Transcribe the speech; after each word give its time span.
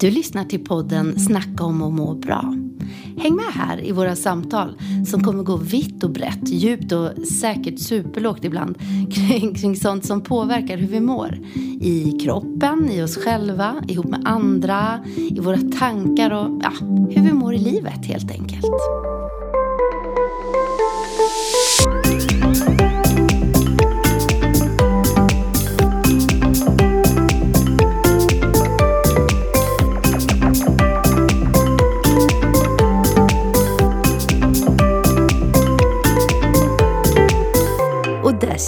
Du 0.00 0.10
lyssnar 0.10 0.44
till 0.44 0.64
podden 0.64 1.18
Snacka 1.18 1.64
om 1.64 1.82
att 1.82 1.92
må 1.92 2.14
bra. 2.14 2.54
Häng 3.18 3.34
med 3.34 3.52
här 3.54 3.84
i 3.84 3.92
våra 3.92 4.16
samtal 4.16 4.78
som 5.06 5.22
kommer 5.22 5.42
gå 5.42 5.56
vitt 5.56 6.04
och 6.04 6.10
brett, 6.10 6.48
djupt 6.48 6.92
och 6.92 7.26
säkert 7.26 7.78
superlågt 7.78 8.44
ibland 8.44 8.78
kring, 9.12 9.54
kring 9.54 9.76
sånt 9.76 10.04
som 10.06 10.20
påverkar 10.20 10.76
hur 10.76 10.88
vi 10.88 11.00
mår. 11.00 11.38
I 11.80 12.18
kroppen, 12.24 12.90
i 12.90 13.02
oss 13.02 13.16
själva, 13.16 13.84
ihop 13.88 14.06
med 14.06 14.22
andra, 14.24 15.04
i 15.16 15.40
våra 15.40 15.58
tankar 15.78 16.30
och 16.30 16.60
ja, 16.62 16.72
hur 17.10 17.22
vi 17.22 17.32
mår 17.32 17.54
i 17.54 17.58
livet 17.58 18.06
helt 18.06 18.30
enkelt. 18.30 19.19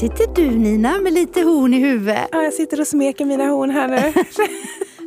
Sitter 0.03 0.35
du 0.35 0.51
Nina 0.51 0.99
med 0.99 1.13
lite 1.13 1.41
horn 1.43 1.75
i 1.75 1.79
huvudet. 1.79 2.29
Ja, 2.33 2.43
jag 2.43 2.53
sitter 2.55 2.81
och 2.81 2.87
smeker 2.87 3.25
mina 3.25 3.45
horn 3.45 3.71
här 3.71 3.89
nu. 3.89 4.13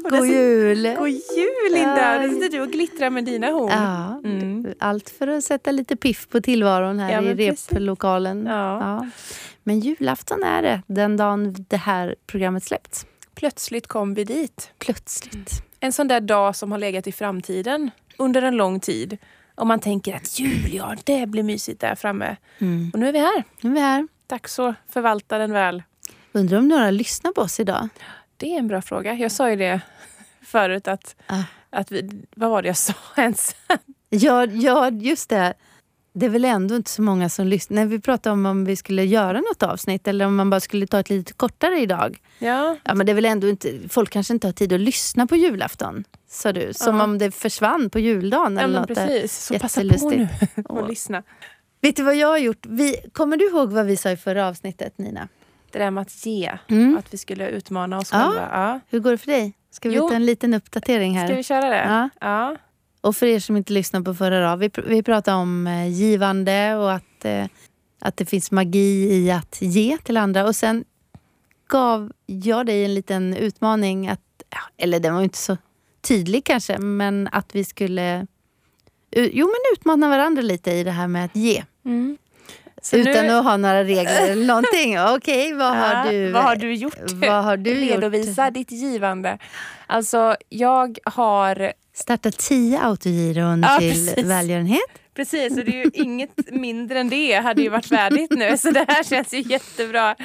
God 0.09 0.27
jul! 0.27 0.95
God 0.97 1.09
jul 1.09 1.73
Linda! 1.73 2.23
Ja. 2.23 2.29
Sitter 2.29 2.49
du 2.49 2.61
och 2.61 2.71
glittrar 2.71 3.09
med 3.09 3.25
dina 3.25 3.47
horn. 3.51 3.71
Ja, 3.71 4.21
Mm. 4.25 4.73
allt 4.79 5.09
för 5.09 5.27
att 5.27 5.43
sätta 5.43 5.71
lite 5.71 5.95
piff 5.95 6.27
på 6.29 6.41
tillvaron 6.41 6.99
här 6.99 7.11
Ja, 7.11 7.21
i 7.21 7.33
replokalen. 7.33 8.45
Ja. 8.45 9.07
Men 9.63 9.79
julafton 9.79 10.43
är 10.43 10.61
det, 10.61 10.81
den 10.87 11.17
dagen 11.17 11.55
det 11.69 11.77
här 11.77 12.15
programmet 12.27 12.63
släppts. 12.63 13.05
Plötsligt 13.35 13.87
kom 13.87 14.13
vi 14.13 14.23
dit. 14.23 14.69
Plötsligt. 14.79 15.51
En 15.79 15.91
sån 15.93 16.07
där 16.07 16.19
dag 16.21 16.55
som 16.55 16.71
har 16.71 16.79
legat 16.79 17.07
i 17.07 17.11
framtiden 17.11 17.91
under 18.17 18.41
en 18.41 18.55
lång 18.57 18.79
tid. 18.79 19.17
Och 19.55 19.67
man 19.67 19.79
tänker 19.79 20.15
att 20.15 20.39
jul, 20.39 20.73
ja 20.73 20.95
det 21.03 21.27
blir 21.27 21.43
mysigt 21.43 21.81
där 21.81 21.95
framme. 21.95 22.35
Mm. 22.59 22.89
Och 22.93 22.99
nu 22.99 23.07
är 23.07 23.11
vi 23.13 23.19
här. 23.19 23.43
Nu 23.61 23.69
är 23.69 23.73
vi 23.73 23.79
här. 23.79 24.07
Dags 24.27 24.59
att 24.59 24.75
förvalta 24.89 25.37
den 25.37 25.51
väl. 25.51 25.83
Undrar 26.31 26.57
om 26.57 26.67
några 26.67 26.91
lyssnar 26.91 27.31
på 27.31 27.41
oss 27.41 27.59
idag? 27.59 27.89
Det 28.37 28.53
är 28.53 28.59
en 28.59 28.67
bra 28.67 28.81
fråga. 28.81 29.13
Jag 29.13 29.31
sa 29.31 29.49
ju 29.49 29.55
det 29.55 29.81
förut 30.41 30.87
att, 30.87 31.15
Ah. 31.27 31.43
att 31.69 31.91
vi, 31.91 32.09
vad 32.35 32.49
var 32.49 32.61
det 32.61 32.67
jag 32.67 32.77
sa 32.77 32.93
ens? 33.17 33.55
Ja, 34.09 34.45
ja, 34.45 34.89
just 34.91 35.29
det. 35.29 35.53
Det 36.17 36.25
är 36.25 36.29
väl 36.29 36.45
ändå 36.45 36.75
inte 36.75 36.89
så 36.91 37.01
många 37.01 37.29
som 37.29 37.47
lyssnar. 37.47 37.75
När 37.75 37.85
vi 37.85 37.99
pratade 37.99 38.33
om 38.33 38.45
om 38.45 38.65
vi 38.65 38.75
skulle 38.75 39.03
göra 39.05 39.41
något 39.41 39.63
avsnitt 39.63 40.07
eller 40.07 40.25
om 40.25 40.35
man 40.35 40.49
bara 40.49 40.59
skulle 40.59 40.87
ta 40.87 40.99
ett 40.99 41.09
lite 41.09 41.33
kortare 41.33 41.79
idag. 41.79 42.17
Ja, 42.39 42.77
Ja, 42.83 42.93
men 42.95 43.05
det 43.05 43.11
är 43.11 43.13
väl 43.13 43.25
ändå 43.25 43.47
inte, 43.49 43.79
folk 43.89 44.09
kanske 44.09 44.33
inte 44.33 44.47
har 44.47 44.51
tid 44.51 44.73
att 44.73 44.79
lyssna 44.79 45.27
på 45.27 45.35
julafton, 45.35 46.03
sa 46.29 46.53
du. 46.53 46.73
Som 46.73 46.97
Ja. 46.97 47.03
om 47.03 47.17
det 47.17 47.31
försvann 47.31 47.89
på 47.89 47.99
juldagen. 47.99 48.53
ja 48.55 48.61
eller 48.61 48.73
men 48.73 48.81
något 48.81 48.87
precis. 48.97 49.45
Så 49.45 49.59
passa 49.59 49.81
på 49.81 50.09
nu 50.09 50.27
och 50.65 50.77
Åh. 50.81 50.87
lyssna. 50.89 51.23
Vet 51.85 51.95
du 51.95 52.03
vad 52.03 52.15
jag 52.15 52.27
har 52.27 52.37
gjort? 52.37 52.65
Vi, 52.65 52.95
kommer 53.13 53.37
du 53.37 53.47
ihåg 53.49 53.71
vad 53.71 53.85
vi 53.85 53.97
sa 53.97 54.11
i 54.11 54.17
förra 54.17 54.47
avsnittet, 54.47 54.97
Nina? 54.97 55.27
Det 55.71 55.79
där 55.79 55.91
med 55.91 56.01
att 56.01 56.25
ge. 56.25 56.57
Mm. 56.67 56.97
Att 56.97 57.13
vi 57.13 57.17
skulle 57.17 57.49
utmana 57.49 57.97
oss 57.97 58.09
Ja. 58.11 58.17
själva. 58.19 58.49
Ja. 58.51 58.79
Hur 58.89 58.99
går 58.99 59.11
det 59.11 59.17
för 59.17 59.27
dig? 59.31 59.53
Ska 59.71 59.89
vi 59.89 59.95
Jo. 59.95 60.09
ta 60.09 60.15
en 60.15 60.25
liten 60.25 60.53
uppdatering 60.53 61.17
här? 61.17 61.27
Ska 61.27 61.35
vi 61.35 61.43
köra 61.43 61.69
det? 61.69 61.85
Ja. 61.87 62.09
ja. 62.21 62.55
Och 63.01 63.15
för 63.15 63.25
er 63.25 63.39
som 63.39 63.57
inte 63.57 63.73
lyssnade 63.73 64.05
på 64.05 64.13
förra 64.13 64.49
då, 64.51 64.55
vi, 64.55 64.67
pr- 64.69 64.87
vi 64.87 65.03
pratade 65.03 65.37
om 65.37 65.67
eh, 65.67 65.87
givande 65.87 66.75
och 66.75 66.93
att, 66.93 67.25
eh, 67.25 67.45
att 68.01 68.17
det 68.17 68.25
finns 68.25 68.51
magi 68.51 69.07
i 69.11 69.31
att 69.31 69.57
ge 69.61 69.97
till 69.97 70.17
andra. 70.17 70.45
Och 70.45 70.55
sen 70.55 70.83
gav 71.67 72.11
jag 72.25 72.65
dig 72.65 72.85
en 72.85 72.93
liten 72.93 73.33
utmaning, 73.35 74.07
att, 74.07 74.43
eller 74.77 74.99
den 74.99 75.15
var 75.15 75.21
inte 75.21 75.37
så 75.37 75.57
tydlig 76.01 76.43
kanske, 76.43 76.77
men 76.77 77.29
att 77.31 77.55
vi 77.55 77.63
skulle 77.63 78.27
jo, 79.11 79.45
men 79.45 79.73
utmana 79.73 80.09
varandra 80.09 80.41
lite 80.41 80.71
i 80.71 80.83
det 80.83 80.91
här 80.91 81.07
med 81.07 81.25
att 81.25 81.35
ge. 81.35 81.63
Mm. 81.85 82.17
Utan 82.93 83.27
nu- 83.27 83.33
att 83.33 83.43
ha 83.43 83.57
några 83.57 83.83
regler 83.83 84.29
eller 84.29 84.45
någonting. 84.53 84.99
Okej, 84.99 85.53
vad, 85.53 85.67
Ja, 85.67 85.71
har 85.81 86.11
du, 86.11 86.31
vad 86.31 86.43
har 86.43 86.55
du 86.55 86.73
gjort? 86.75 87.11
vad 87.13 87.43
har 87.43 87.57
du 87.57 87.71
gjort? 87.85 87.89
Redovisa 87.95 88.51
ditt 88.51 88.71
givande. 88.71 89.37
Alltså, 89.87 90.35
jag 90.49 90.97
har... 91.05 91.73
Starta 91.93 92.31
tio 92.31 92.79
autogiron 92.81 93.61
Ja, 93.63 93.77
till 93.79 93.89
precis. 93.91 94.25
välgörenhet. 94.25 94.79
Precis, 95.15 95.57
och 95.57 95.65
det 95.65 95.71
är 95.81 95.85
ju 95.85 95.91
inget 95.93 96.51
mindre 96.51 96.99
än 96.99 97.09
det 97.09 97.33
hade 97.33 97.61
ju 97.61 97.69
varit 97.69 97.85
färdigt 97.85 98.31
nu. 98.31 98.57
Så 98.57 98.71
det 98.71 98.85
här 98.87 99.03
känns 99.03 99.33
ju 99.33 99.41
jättebra. 99.41 100.15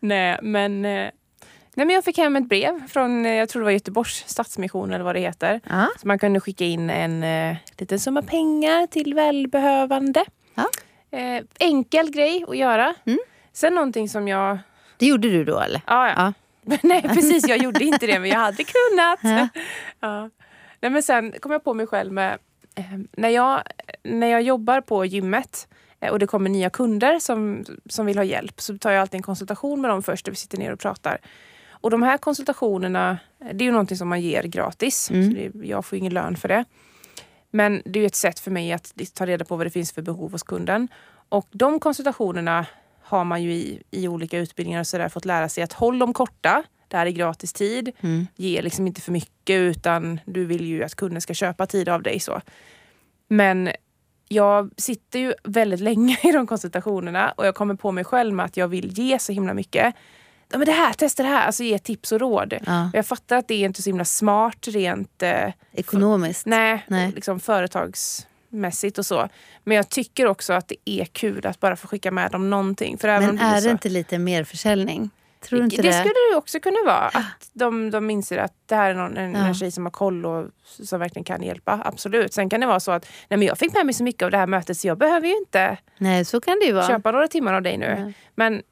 Nej, 0.00 0.38
men... 0.42 0.84
eh, 0.84 1.10
Nej, 1.74 1.86
men 1.86 1.94
jag 1.94 2.04
fick 2.04 2.18
hem 2.18 2.36
ett 2.36 2.48
brev 2.48 2.88
från, 2.88 3.26
eh, 3.26 3.32
jag 3.32 3.48
tror 3.48 3.60
det 3.60 3.64
var 3.64 3.70
Göteborgs 3.72 4.24
Stadsmission 4.26 4.92
eller 4.92 5.04
vad 5.04 5.14
det 5.14 5.20
heter. 5.20 5.60
Ja. 5.68 5.88
Så 6.00 6.06
man 6.08 6.18
kunde 6.18 6.40
skicka 6.40 6.64
in 6.64 6.90
en 6.90 7.22
eh, 7.24 7.56
liten 7.78 7.98
summa 8.00 8.22
pengar 8.22 8.86
till 8.86 9.14
välbehövande. 9.14 10.24
Ja. 10.54 10.64
Eh, 11.10 11.44
enkel 11.58 12.10
grej 12.10 12.44
att 12.48 12.56
göra. 12.56 12.94
Mm. 13.04 13.18
Sen 13.52 13.74
någonting 13.74 14.08
som 14.08 14.28
jag... 14.28 14.58
Det 14.96 15.06
gjorde 15.06 15.28
du 15.28 15.44
då 15.44 15.60
eller? 15.60 15.82
Ja, 15.86 16.08
ja. 16.08 16.32
Nej 16.82 17.02
precis, 17.02 17.48
jag 17.48 17.58
gjorde 17.58 17.84
inte 17.84 18.06
det 18.06 18.18
men 18.18 18.30
jag 18.30 18.38
hade 18.38 18.64
kunnat. 18.90 19.18
Ja. 19.22 19.48
Ja. 20.00 20.30
Nej, 20.80 20.90
men 20.90 21.02
sen 21.02 21.32
kom 21.40 21.52
jag 21.52 21.64
på 21.64 21.74
mig 21.74 21.86
själv 21.86 22.12
med... 22.12 22.38
Eh, 22.74 22.84
när, 23.12 23.28
jag, 23.28 23.62
när 24.04 24.26
jag 24.26 24.42
jobbar 24.42 24.80
på 24.80 25.04
gymmet 25.04 25.68
eh, 26.00 26.10
och 26.10 26.18
det 26.18 26.26
kommer 26.26 26.50
nya 26.50 26.70
kunder 26.70 27.18
som, 27.18 27.64
som 27.88 28.06
vill 28.06 28.16
ha 28.16 28.24
hjälp 28.24 28.60
så 28.60 28.78
tar 28.78 28.90
jag 28.90 29.00
alltid 29.00 29.18
en 29.18 29.22
konsultation 29.22 29.80
med 29.80 29.90
dem 29.90 30.02
först 30.02 30.24
där 30.24 30.32
vi 30.32 30.36
sitter 30.36 30.58
ner 30.58 30.72
och 30.72 30.80
pratar. 30.80 31.18
Och 31.80 31.90
de 31.90 32.02
här 32.02 32.18
konsultationerna, 32.18 33.18
det 33.38 33.64
är 33.64 33.66
ju 33.66 33.72
någonting 33.72 33.96
som 33.96 34.08
man 34.08 34.20
ger 34.20 34.42
gratis. 34.42 35.10
Mm. 35.10 35.30
Så 35.30 35.36
det, 35.36 35.66
jag 35.66 35.84
får 35.84 35.98
ingen 35.98 36.14
lön 36.14 36.36
för 36.36 36.48
det. 36.48 36.64
Men 37.50 37.82
det 37.84 38.00
är 38.00 38.06
ett 38.06 38.14
sätt 38.14 38.40
för 38.40 38.50
mig 38.50 38.72
att 38.72 38.92
ta 39.14 39.26
reda 39.26 39.44
på 39.44 39.56
vad 39.56 39.66
det 39.66 39.70
finns 39.70 39.92
för 39.92 40.02
behov 40.02 40.32
hos 40.32 40.42
kunden. 40.42 40.88
Och 41.28 41.46
de 41.50 41.80
konsultationerna 41.80 42.66
har 43.02 43.24
man 43.24 43.42
ju 43.42 43.52
i, 43.52 43.82
i 43.90 44.08
olika 44.08 44.38
utbildningar 44.38 44.80
och 44.80 44.86
så 44.86 45.08
fått 45.08 45.24
lära 45.24 45.48
sig 45.48 45.64
att 45.64 45.72
håll 45.72 45.98
dem 45.98 46.12
korta. 46.12 46.62
Det 46.88 46.96
här 46.96 47.06
är 47.06 47.10
gratis 47.10 47.52
tid. 47.52 47.92
Mm. 48.00 48.26
Ge 48.36 48.62
liksom 48.62 48.86
inte 48.86 49.00
för 49.00 49.12
mycket 49.12 49.56
utan 49.56 50.20
du 50.26 50.44
vill 50.44 50.66
ju 50.66 50.84
att 50.84 50.94
kunden 50.94 51.20
ska 51.20 51.34
köpa 51.34 51.66
tid 51.66 51.88
av 51.88 52.02
dig. 52.02 52.20
så. 52.20 52.40
Men 53.28 53.70
jag 54.28 54.70
sitter 54.76 55.18
ju 55.18 55.34
väldigt 55.44 55.80
länge 55.90 56.18
i 56.22 56.32
de 56.32 56.46
konsultationerna 56.46 57.34
och 57.36 57.46
jag 57.46 57.54
kommer 57.54 57.74
på 57.74 57.92
mig 57.92 58.04
själv 58.04 58.34
med 58.34 58.46
att 58.46 58.56
jag 58.56 58.68
vill 58.68 58.98
ge 58.98 59.18
så 59.18 59.32
himla 59.32 59.54
mycket. 59.54 59.94
Ja, 60.52 60.58
men 60.58 60.66
det 60.66 60.72
här, 60.72 60.92
testa 60.92 61.22
det 61.22 61.28
här, 61.28 61.46
alltså 61.46 61.62
ge 61.62 61.78
tips 61.78 62.12
och 62.12 62.20
råd. 62.20 62.54
Ja. 62.66 62.90
Jag 62.92 63.06
fattar 63.06 63.36
att 63.36 63.48
det 63.48 63.54
är 63.54 63.64
inte 63.64 63.82
så 63.82 63.88
himla 63.90 64.04
smart 64.04 64.68
rent 64.68 65.22
eh, 65.22 65.52
Ekonomiskt. 65.72 66.46
Nej, 66.46 66.84
Nej. 66.88 67.12
Liksom 67.14 67.40
företagsmässigt 67.40 68.98
och 68.98 69.06
så. 69.06 69.28
Men 69.64 69.76
jag 69.76 69.88
tycker 69.88 70.26
också 70.26 70.52
att 70.52 70.68
det 70.68 70.76
är 70.84 71.04
kul 71.04 71.46
att 71.46 71.60
bara 71.60 71.76
få 71.76 71.86
skicka 71.88 72.10
med 72.10 72.30
dem 72.30 72.50
någonting. 72.50 72.98
För 72.98 73.08
Men 73.20 73.36
det 73.36 73.42
är 73.42 73.60
så, 73.60 73.66
det 73.66 73.72
inte 73.72 73.88
lite 73.88 74.18
mer 74.18 74.44
försäljning? 74.44 75.10
Tror 75.40 75.64
inte 75.64 75.76
det 75.76 75.82
det? 75.82 75.92
skulle 75.92 76.14
det 76.32 76.36
också 76.36 76.60
kunna 76.60 76.76
vara. 76.86 77.06
Att 77.06 77.50
de, 77.52 77.90
de 77.90 78.10
inser 78.10 78.38
att 78.38 78.52
det 78.66 78.74
här 78.74 78.90
är 78.90 78.94
någon, 78.94 79.16
en, 79.16 79.32
Ja. 79.34 79.46
en 79.46 79.54
tjej 79.54 79.70
som 79.70 79.84
har 79.86 79.90
koll 79.90 80.26
och 80.26 80.46
som 80.64 81.00
verkligen 81.00 81.24
kan 81.24 81.42
hjälpa. 81.42 81.82
Absolut. 81.84 82.34
Sen 82.34 82.48
kan 82.50 82.60
det 82.60 82.66
vara 82.66 82.80
så 82.80 82.90
att 82.92 83.06
nej, 83.28 83.38
men 83.38 83.46
jag 83.48 83.58
fick 83.58 83.72
med 83.74 83.86
mig 83.86 83.94
så 83.94 84.02
mycket 84.04 84.22
av 84.22 84.30
det 84.30 84.36
här 84.38 84.46
mötet 84.46 84.78
så 84.78 84.86
jag 84.88 84.98
behöver 84.98 85.26
ju 85.28 85.36
inte 85.36 85.76
Nej, 85.98 86.24
så 86.24 86.40
kan 86.40 86.58
det 86.66 86.72
vara. 86.72 86.86
köpa 86.86 87.10
några 87.12 87.28
timmar 87.28 87.54
av 87.54 87.62
dig 87.62 87.76
nu. 87.76 87.94
Nej. 87.98 88.12
Men 88.34 88.62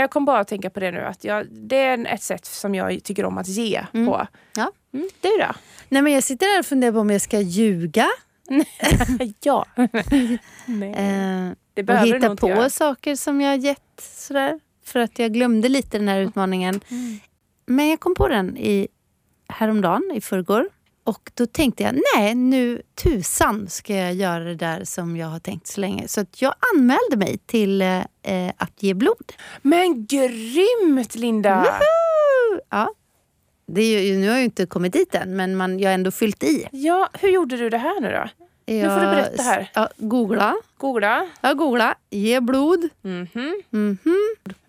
jag 0.00 0.10
kom 0.10 0.24
bara 0.24 0.40
att 0.40 0.48
tänka 0.48 0.70
på 0.70 0.80
det 0.80 0.90
nu. 0.90 1.00
Att 1.00 1.24
jag, 1.24 1.46
det 1.50 1.76
är 1.76 2.06
ett 2.06 2.22
sätt 2.22 2.44
som 2.44 2.74
jag 2.74 3.04
tycker 3.04 3.24
om 3.24 3.38
att 3.38 3.48
ge 3.48 3.86
Mm. 3.94 4.06
på. 4.06 4.26
Ja. 4.56 4.72
Mm, 4.94 5.08
du 5.20 5.28
då? 5.28 5.54
Nej, 5.88 6.02
men 6.02 6.12
jag 6.12 6.22
sitter 6.24 6.46
här 6.46 6.58
och 6.58 6.66
funderar 6.66 6.92
på 6.92 6.98
om 6.98 7.10
jag 7.10 7.20
ska 7.20 7.40
ljuga. 7.40 8.06
ja. 9.42 9.66
nej. 10.66 10.92
Eh, 10.92 11.50
Det 11.74 11.80
och 11.82 11.86
behöver 11.86 12.06
du 12.06 12.14
hitta 12.14 12.36
på 12.36 12.48
göra. 12.48 12.70
saker 12.70 13.16
som 13.16 13.40
jag 13.40 13.58
gett. 13.58 13.82
Sådär, 14.02 14.60
för 14.84 15.00
att 15.00 15.18
jag 15.18 15.32
glömde 15.32 15.68
lite 15.68 15.98
den 15.98 16.08
här 16.08 16.20
utmaningen. 16.20 16.80
Mm. 16.90 17.18
Men 17.66 17.88
jag 17.88 18.00
kom 18.00 18.14
på 18.14 18.28
den 18.28 18.56
i, 18.56 18.88
häromdagen, 19.48 20.10
i 20.14 20.20
förrgår. 20.20 20.68
Och 21.04 21.30
då 21.34 21.46
tänkte 21.46 21.82
jag, 21.82 21.98
nej 22.16 22.34
nu 22.34 22.82
tusan 22.94 23.68
ska 23.68 23.94
jag 23.96 24.14
göra 24.14 24.44
det 24.44 24.54
där 24.54 24.84
som 24.84 25.16
jag 25.16 25.26
har 25.26 25.38
tänkt 25.38 25.66
så 25.66 25.80
länge. 25.80 26.08
Så 26.08 26.20
att 26.20 26.42
jag 26.42 26.54
anmälde 26.74 27.16
mig 27.16 27.38
till 27.46 27.82
eh, 27.82 28.02
att 28.56 28.82
ge 28.82 28.94
blod. 28.94 29.32
Men 29.62 30.06
grymt 30.06 31.14
Linda! 31.14 31.56
Woho! 31.56 32.60
Ja. 32.70 32.94
Det 33.66 33.82
är 33.82 34.02
ju, 34.02 34.16
nu 34.16 34.26
har 34.26 34.32
jag 34.32 34.38
ju 34.38 34.44
inte 34.44 34.66
kommit 34.66 34.92
dit 34.92 35.14
än, 35.14 35.36
men 35.36 35.56
man, 35.56 35.78
jag 35.78 35.90
har 35.90 35.94
ändå 35.94 36.10
fyllt 36.10 36.44
i. 36.44 36.68
Ja, 36.72 37.10
hur 37.12 37.28
gjorde 37.28 37.56
du 37.56 37.70
det 37.70 37.78
här 37.78 38.00
nu 38.00 38.10
då? 38.10 38.44
Jag, 38.64 38.94
får 38.94 39.00
du 39.00 39.06
berätta 39.06 39.42
här. 39.42 39.70
Ja, 39.74 39.88
googla. 39.96 40.54
Googla. 40.78 41.26
Jag 41.40 41.56
googla. 41.58 41.94
Ge 42.10 42.40
blod. 42.40 42.88
Mhm. 43.02 43.62
Mhm. 43.70 43.98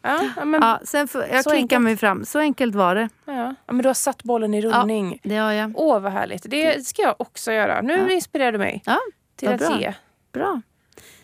Ja, 0.02 0.20
ja, 0.38 0.46
men, 0.46 0.62
Ja, 0.62 0.80
sen 0.84 1.08
jag 1.14 1.30
klickar 1.30 1.52
enkelt. 1.54 1.82
mig 1.82 1.98
fram. 1.98 2.26
Så 2.26 2.40
enkelt 2.40 2.76
var 2.76 2.96
det. 2.96 3.10
ja. 3.26 3.56
ja, 3.66 3.74
men 3.74 3.78
du 3.84 3.90
har 3.90 3.94
satt 3.94 4.24
bollen 4.24 4.54
i 4.54 4.62
rullning. 4.62 5.20
Det 5.24 5.36
har 5.36 5.52
jag. 5.52 5.72
Åh, 5.76 6.00
vad 6.00 6.12
härligt. 6.12 6.46
Det 6.50 6.88
ska 6.88 7.02
jag 7.02 7.16
också 7.20 7.52
göra. 7.52 7.82
Nu 7.82 7.94
Ja. 7.94 8.10
inspirerar 8.12 8.52
du 8.52 8.58
mig 8.58 8.82
Ja, 8.86 9.00
till 9.36 9.50
att 9.50 9.60
bra. 9.60 9.80
ge. 9.82 9.94
Bra. 10.32 10.62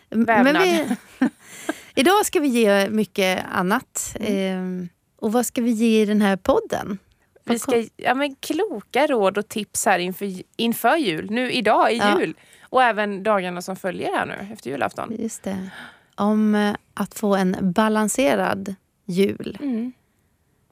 Vävnad. 0.10 0.54
Men 0.54 0.64
vi, 0.64 0.86
idag 1.96 2.26
ska 2.26 2.40
vi 2.40 2.48
ge 2.48 2.90
mycket 2.90 3.46
annat. 3.52 4.16
Mm. 4.20 4.82
Eh, 4.82 4.88
och 5.26 5.32
vad 5.32 5.46
ska 5.46 5.62
vi 5.62 5.72
ge 5.72 6.02
i 6.02 6.06
den 6.06 6.22
här 6.22 6.36
podden? 6.38 6.98
vi 7.46 7.60
ska, 7.60 7.84
ja, 7.98 8.14
men 8.16 8.36
kloka 8.36 9.08
råd 9.08 9.38
och 9.38 9.48
tips 9.50 9.86
här 9.86 10.00
inför, 10.00 10.34
inför 10.58 10.96
jul. 10.96 11.32
Nu 11.32 11.52
idag 11.52 11.92
i 11.94 11.98
Ja. 11.98 12.20
jul. 12.20 12.34
Och 12.70 12.84
även 12.84 13.24
dagarna 13.24 13.62
som 13.62 13.76
följer 13.76 14.16
här 14.18 14.26
nu 14.26 14.48
efter 14.54 14.70
julafton. 14.70 15.16
Just 15.20 15.44
det. 15.44 15.70
Om 16.16 16.56
eh, 16.56 16.76
att 16.94 17.14
få 17.20 17.36
en 17.36 17.56
balanserad 17.62 18.76
jul. 19.06 19.58
Mm. 19.62 19.92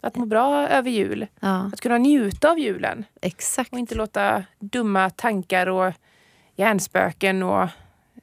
Att 0.02 0.16
må 0.16 0.26
bra 0.26 0.68
över 0.68 0.90
jul. 0.92 1.28
Ja, 1.40 1.70
Att 1.74 1.82
kunna 1.82 1.98
njuta 1.98 2.52
av 2.52 2.60
julen. 2.60 3.06
exakt. 3.22 3.74
Och 3.74 3.80
inte 3.80 3.96
låta 3.96 4.44
dumma 4.60 5.10
tankar 5.10 5.68
och 5.68 5.94
hjärnspöken 6.56 7.44
och 7.44 7.70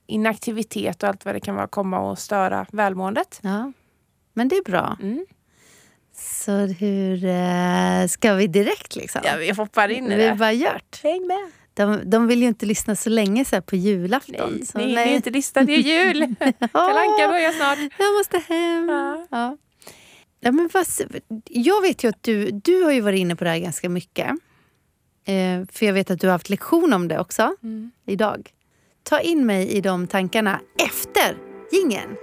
inaktivitet 0.06 1.02
och 1.02 1.08
allt 1.08 1.24
vad 1.24 1.34
det 1.34 1.40
kan 1.40 1.54
vara 1.54 1.66
komma 1.66 1.98
och 1.98 2.18
störa 2.18 2.66
välmåendet. 2.72 3.40
Ja. 3.42 3.72
Men 4.32 4.48
det 4.48 4.56
är 4.56 4.62
bra. 4.64 4.96
Mm. 5.02 5.26
Så 6.16 6.56
hur 6.56 7.24
eh, 7.24 8.06
ska 8.08 8.34
vi 8.34 8.46
direkt 8.46 8.96
liksom? 8.96 9.20
Ja, 9.24 9.36
vi 9.38 9.50
hoppar 9.52 9.88
in 9.88 10.12
i 10.12 10.16
vi 10.16 10.22
det. 10.26 10.34
bara 10.34 10.52
gjort. 10.52 11.00
Häng 11.02 11.26
med! 11.26 11.50
De, 11.74 12.10
de 12.10 12.26
vill 12.26 12.42
ju 12.42 12.48
inte 12.48 12.66
lyssna 12.66 12.96
så 12.96 13.10
länge 13.10 13.44
så 13.44 13.62
på 13.62 13.76
julafton. 13.76 14.52
Nej, 14.52 14.66
så 14.66 14.78
hinner 14.78 15.06
ju 15.06 15.14
inte 15.16 15.30
lyssna, 15.30 15.62
det 15.62 15.72
är 15.72 15.78
jul! 15.78 16.34
Kalle 16.72 17.00
Anka 17.00 17.28
börjar 17.28 17.52
snart. 17.52 17.78
Jag 17.98 18.14
måste 18.18 18.38
hem. 18.54 18.88
Ja. 18.88 19.26
Ja. 19.30 19.56
Ja, 20.40 20.52
men 20.52 20.70
vad, 20.72 20.86
jag 21.44 21.80
vet 21.82 22.04
ju 22.04 22.08
att 22.08 22.22
du, 22.22 22.50
du 22.50 22.82
har 22.82 22.92
ju 22.92 23.00
varit 23.00 23.18
inne 23.18 23.36
på 23.36 23.44
det 23.44 23.50
här 23.50 23.58
ganska 23.58 23.88
mycket. 23.88 24.28
Eh, 25.26 25.66
för 25.72 25.86
jag 25.86 25.92
vet 25.92 26.10
att 26.10 26.20
du 26.20 26.26
har 26.26 26.32
haft 26.32 26.50
lektion 26.50 26.92
om 26.92 27.08
det 27.08 27.18
också 27.18 27.56
Mm. 27.62 27.90
idag. 28.06 28.50
Ta 29.02 29.20
in 29.20 29.46
mig 29.46 29.68
i 29.68 29.80
de 29.80 30.06
tankarna 30.06 30.60
efter 30.78 31.36
jingeln. 31.72 32.16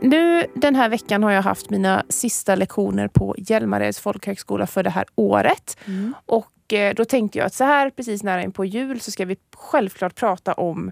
Nu 0.00 0.46
den 0.54 0.74
här 0.74 0.88
veckan 0.88 1.22
har 1.22 1.30
jag 1.30 1.42
haft 1.42 1.70
mina 1.70 2.04
sista 2.08 2.54
lektioner 2.54 3.08
på 3.08 3.34
Hjälmareds 3.38 4.00
folkhögskola 4.00 4.66
för 4.66 4.82
det 4.82 4.90
här 4.90 5.04
året. 5.14 5.76
Och 6.26 6.72
eh, 6.72 6.94
då 6.94 7.04
tänkte 7.04 7.38
jag 7.38 7.46
att 7.46 7.54
så 7.54 7.64
här 7.64 7.90
precis 7.90 8.22
nära 8.22 8.42
in 8.42 8.52
på 8.52 8.64
jul 8.64 9.00
så 9.00 9.10
ska 9.10 9.24
vi 9.24 9.36
självklart 9.56 10.14
prata 10.14 10.52
om 10.52 10.90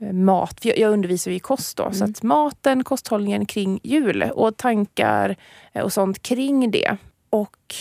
eh, 0.00 0.12
mat. 0.12 0.60
För 0.60 0.80
jag, 0.80 0.92
undervisar 0.92 1.30
ju 1.30 1.36
i 1.36 1.40
kost 1.40 1.76
då. 1.76 1.92
Så 1.92 2.04
att 2.04 2.22
maten, 2.22 2.84
kosthållningen 2.84 3.46
kring 3.46 3.80
jul 3.82 4.22
och 4.22 4.56
tankar 4.56 5.36
eh, 5.72 5.82
och 5.82 5.92
sånt 5.92 6.22
kring 6.22 6.70
det. 6.70 6.96
Och 7.30 7.74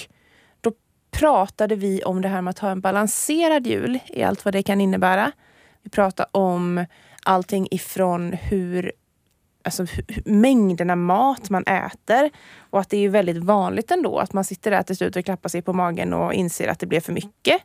då 0.61 0.71
pratade 1.11 1.75
vi 1.75 2.03
om 2.03 2.21
det 2.21 2.27
här 2.27 2.41
med 2.41 2.51
att 2.51 2.59
ha 2.59 2.69
en 2.69 2.81
balanserad 2.81 3.67
jul 3.67 3.99
i 4.07 4.23
allt 4.23 4.45
vad 4.45 4.53
det 4.53 4.63
kan 4.63 4.81
innebära. 4.81 5.31
Vi 5.83 5.89
pratade 5.89 6.29
om 6.31 6.85
allting 7.23 7.67
ifrån 7.71 8.33
hur 8.33 8.91
alltså, 9.67 9.85
mängderna 10.25 10.95
mat 10.95 11.49
man 11.49 11.63
äter. 11.63 12.29
Och 12.59 12.79
att 12.79 12.89
det 12.89 12.97
är 12.97 13.09
väldigt 13.09 13.43
vanligt 13.43 13.91
ändå 13.91 14.19
att 14.19 14.33
man 14.33 14.43
sitter 14.43 14.71
där 14.71 14.83
till 14.83 14.97
slut 14.97 15.15
och 15.15 15.25
klappar 15.25 15.49
sig 15.49 15.61
på 15.61 15.73
magen 15.73 16.13
och 16.13 16.33
inser 16.33 16.67
att 16.67 16.79
det 16.79 16.85
blev 16.85 16.99
för 16.99 17.13
mycket. 17.13 17.61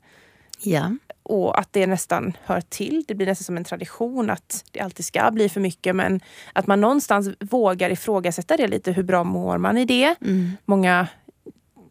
Ja. 0.63 0.91
Och 1.23 1.59
att 1.59 1.73
det 1.73 1.87
nästan 1.87 2.37
hör 2.45 2.61
till. 2.61 3.05
Det 3.09 3.15
blir 3.15 3.27
nästan 3.27 3.45
som 3.45 3.57
en 3.57 3.65
tradition 3.65 4.31
att 4.31 4.65
det 4.71 4.81
alltid 4.81 5.05
ska 5.05 5.31
bli 5.31 5.49
för 5.49 5.61
mycket. 5.61 5.97
Men 5.97 6.21
att 6.53 6.67
man 6.67 6.81
någonstans 6.81 7.29
vågar 7.41 7.91
ifrågasätta 7.91 8.57
det 8.57 8.69
lite. 8.69 8.93
Hur 8.93 9.03
bra 9.03 9.25
mår 9.25 9.59
man 9.59 9.79
i 9.79 9.85
det? 9.85 10.15
Mm. 10.21 10.51
Många 10.65 11.07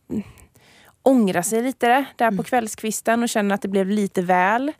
mm, 0.10 0.24
ångrar 1.04 1.42
sig 1.42 1.64
lite 1.64 2.06
där 2.16 2.38
på 2.38 2.44
kvällskvisten 2.44 3.24
och 3.24 3.30
känner 3.30 3.56
att 3.56 3.62
det 3.62 3.68
blev 3.68 3.88
lite 3.88 4.22
väl. 4.22 4.72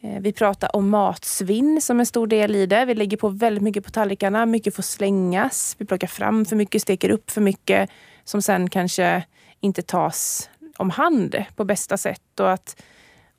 Eh, 0.00 0.20
Vi 0.20 0.32
pratar 0.32 0.76
om 0.76 0.88
matsvinn 0.88 1.80
som 1.80 2.00
en 2.00 2.06
stor 2.06 2.26
del 2.26 2.56
i 2.56 2.66
det. 2.66 2.84
Vi 2.84 2.94
lägger 2.94 3.16
på 3.16 3.28
väldigt 3.28 3.62
mycket 3.62 3.84
på 3.84 3.90
tallrikarna. 3.90 4.46
Mycket 4.46 4.74
får 4.74 4.82
slängas. 4.82 5.76
Vi 5.78 5.86
plockar 5.86 6.06
fram 6.06 6.44
för 6.44 6.56
mycket, 6.56 6.82
steker 6.82 7.10
upp 7.10 7.30
för 7.30 7.40
mycket 7.40 7.90
som 8.24 8.42
sen 8.42 8.70
kanske 8.70 9.24
inte 9.60 9.82
tas 9.82 10.50
om 10.76 10.90
hand 10.90 11.44
på 11.56 11.64
bästa 11.64 11.96
sätt. 11.96 12.40
Och 12.40 12.52
att, 12.52 12.82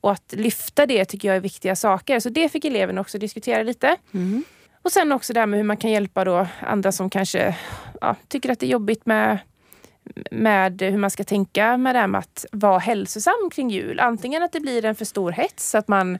och 0.00 0.12
att 0.12 0.34
lyfta 0.36 0.86
det 0.86 1.04
tycker 1.04 1.28
jag 1.28 1.36
är 1.36 1.40
viktiga 1.40 1.76
saker. 1.76 2.20
Så 2.20 2.28
det 2.28 2.48
fick 2.48 2.64
eleverna 2.64 3.00
också 3.00 3.18
diskutera 3.18 3.62
lite. 3.62 3.96
Mm. 4.14 4.44
Och 4.82 4.92
sen 4.92 5.12
också 5.12 5.32
det 5.32 5.40
här 5.40 5.46
med 5.46 5.58
hur 5.58 5.64
man 5.64 5.76
kan 5.76 5.90
hjälpa 5.90 6.24
då 6.24 6.46
andra 6.60 6.92
som 6.92 7.10
kanske 7.10 7.56
ja, 8.00 8.16
tycker 8.28 8.50
att 8.50 8.58
det 8.58 8.66
är 8.66 8.70
jobbigt 8.70 9.06
med, 9.06 9.38
med 10.30 10.82
hur 10.82 10.98
man 10.98 11.10
ska 11.10 11.24
tänka 11.24 11.76
med 11.76 11.94
det 11.94 11.98
här 11.98 12.06
med 12.06 12.18
att 12.18 12.46
vara 12.52 12.78
hälsosam 12.78 13.50
kring 13.52 13.70
jul. 13.70 14.00
Antingen 14.00 14.42
att 14.42 14.52
det 14.52 14.60
blir 14.60 14.84
en 14.84 14.94
för 14.94 15.04
stor 15.04 15.32
hets, 15.32 15.74
att 15.74 15.88
man, 15.88 16.18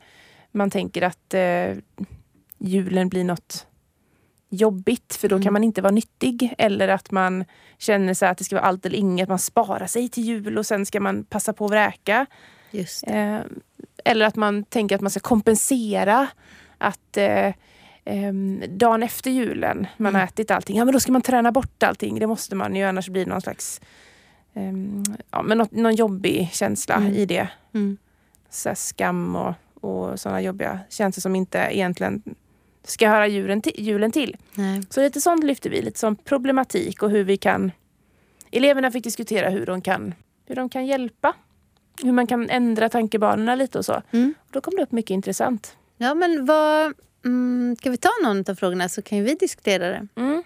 man 0.53 0.71
tänker 0.71 1.03
att 1.03 1.35
eh, 1.35 1.77
julen 2.59 3.09
blir 3.09 3.25
något 3.25 3.67
jobbigt 4.49 5.15
för 5.15 5.29
då 5.29 5.35
Mm. 5.37 5.45
kan 5.45 5.53
man 5.53 5.65
inte 5.65 5.83
vara 5.83 5.93
nyttig. 5.93 6.55
Eller 6.59 6.89
att 6.89 7.11
man 7.11 7.45
känner 7.79 8.15
sig 8.15 8.29
att 8.29 8.39
det 8.39 8.45
ska 8.45 8.57
vara 8.57 8.65
allt 8.67 8.87
eller 8.87 8.99
inget, 8.99 9.29
man 9.29 9.39
sparar 9.39 9.87
sig 9.87 10.09
till 10.09 10.25
jul 10.25 10.59
och 10.59 10.67
sen 10.67 10.87
ska 10.87 11.01
man 11.01 11.25
passa 11.25 11.53
på 11.53 11.65
att 11.65 11.71
vräka. 11.71 12.27
Eh, 13.03 13.41
eller 14.05 14.27
att 14.27 14.37
man 14.37 14.65
tänker 14.65 14.95
att 14.95 15.01
man 15.01 15.11
ska 15.11 15.21
kompensera. 15.21 16.27
Att 16.79 17.17
eh, 17.17 17.55
ehm, 18.05 18.63
dagen 18.69 19.03
efter 19.03 19.31
julen, 19.31 19.87
man 19.97 20.15
har 20.15 20.23
ätit 20.23 20.51
allting, 20.51 20.77
ja 20.77 20.85
men 20.85 20.93
då 20.95 21.01
ska 21.01 21.13
man 21.13 21.23
träna 21.23 21.53
bort 21.53 21.83
allting. 21.83 22.19
Det 22.19 22.27
måste 22.27 22.55
man 22.57 22.77
ju, 22.77 22.83
annars 22.85 23.09
blir 23.09 23.25
det 23.25 23.31
någon 23.31 23.41
slags 23.41 23.81
ja, 25.31 25.43
men 25.43 25.59
något, 25.59 25.73
någon 25.73 25.95
jobbig 25.95 26.49
känsla 26.53 26.95
Mm. 26.95 27.13
i 27.13 27.27
det. 27.27 27.49
Mm. 27.75 27.97
Så 28.51 28.75
skam 28.75 29.37
och, 29.37 29.55
och 29.81 30.21
sådana 30.21 30.41
jobbiga 30.41 30.81
känslor 30.89 31.21
som 31.21 31.37
inte 31.37 31.59
egentligen 31.59 32.23
ska 32.85 33.09
höra 33.09 33.27
julen 33.27 33.63
till. 33.63 33.73
Julen 33.77 34.13
till. 34.13 34.37
Nej. 34.55 34.83
Så 34.91 35.01
lite 35.01 35.21
sånt 35.21 35.45
lyfter 35.45 35.71
vi, 35.71 35.83
lite 35.83 35.99
som 35.99 36.17
problematik 36.17 37.03
och 37.03 37.11
hur 37.11 37.25
vi 37.25 37.37
kan... 37.37 37.73
Eleverna 38.53 38.91
fick 38.91 39.05
diskutera 39.05 39.51
hur 39.51 39.67
de 39.67 39.83
kan, 39.83 40.15
hur 40.47 40.55
de 40.55 40.69
kan 40.69 40.87
hjälpa. 40.87 41.35
Hur 42.03 42.13
man 42.13 42.27
kan 42.27 42.51
ändra 42.51 42.89
tankebanorna 42.89 43.55
lite 43.55 43.79
och 43.79 43.85
så. 43.85 44.03
Mm. 44.11 44.35
Då 44.51 44.61
kom 44.61 44.75
det 44.77 44.83
upp 44.83 44.93
mycket 44.93 45.11
intressant. 45.11 45.77
Ja, 45.97 46.15
men 46.15 46.47
vad... 46.47 46.95
Mm, 47.25 47.77
vi 47.85 47.97
ta 47.97 48.09
någon 48.23 48.45
av 48.49 48.55
frågorna 48.55 48.89
så 48.89 49.03
kan 49.03 49.25
vi 49.25 49.35
diskutera 49.35 49.89
det. 49.89 50.07
Mm. 50.17 50.43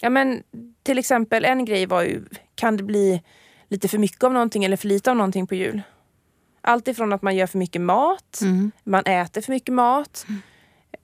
Ja, 0.00 0.10
men 0.10 0.42
till 0.82 0.98
exempel 0.98 1.44
en 1.44 1.64
grej 1.64 1.86
var 1.86 2.02
ju, 2.02 2.24
kan 2.54 2.76
det 2.76 2.82
bli 2.82 3.22
lite 3.68 3.88
för 3.88 3.98
mycket 3.98 4.24
av 4.24 4.32
någonting 4.32 4.64
eller 4.64 4.76
för 4.76 4.88
lite 4.88 5.10
av 5.10 5.16
någonting 5.16 5.46
på 5.46 5.54
jul? 5.54 5.82
Allt 6.62 6.88
ifrån 6.88 7.12
att 7.12 7.22
man 7.22 7.36
gör 7.36 7.46
för 7.46 7.58
mycket 7.58 7.80
mat, 7.80 8.38
Mm. 8.42 8.72
man 8.84 9.04
äter 9.06 9.40
för 9.40 9.52
mycket 9.52 9.74
mat. 9.74 10.26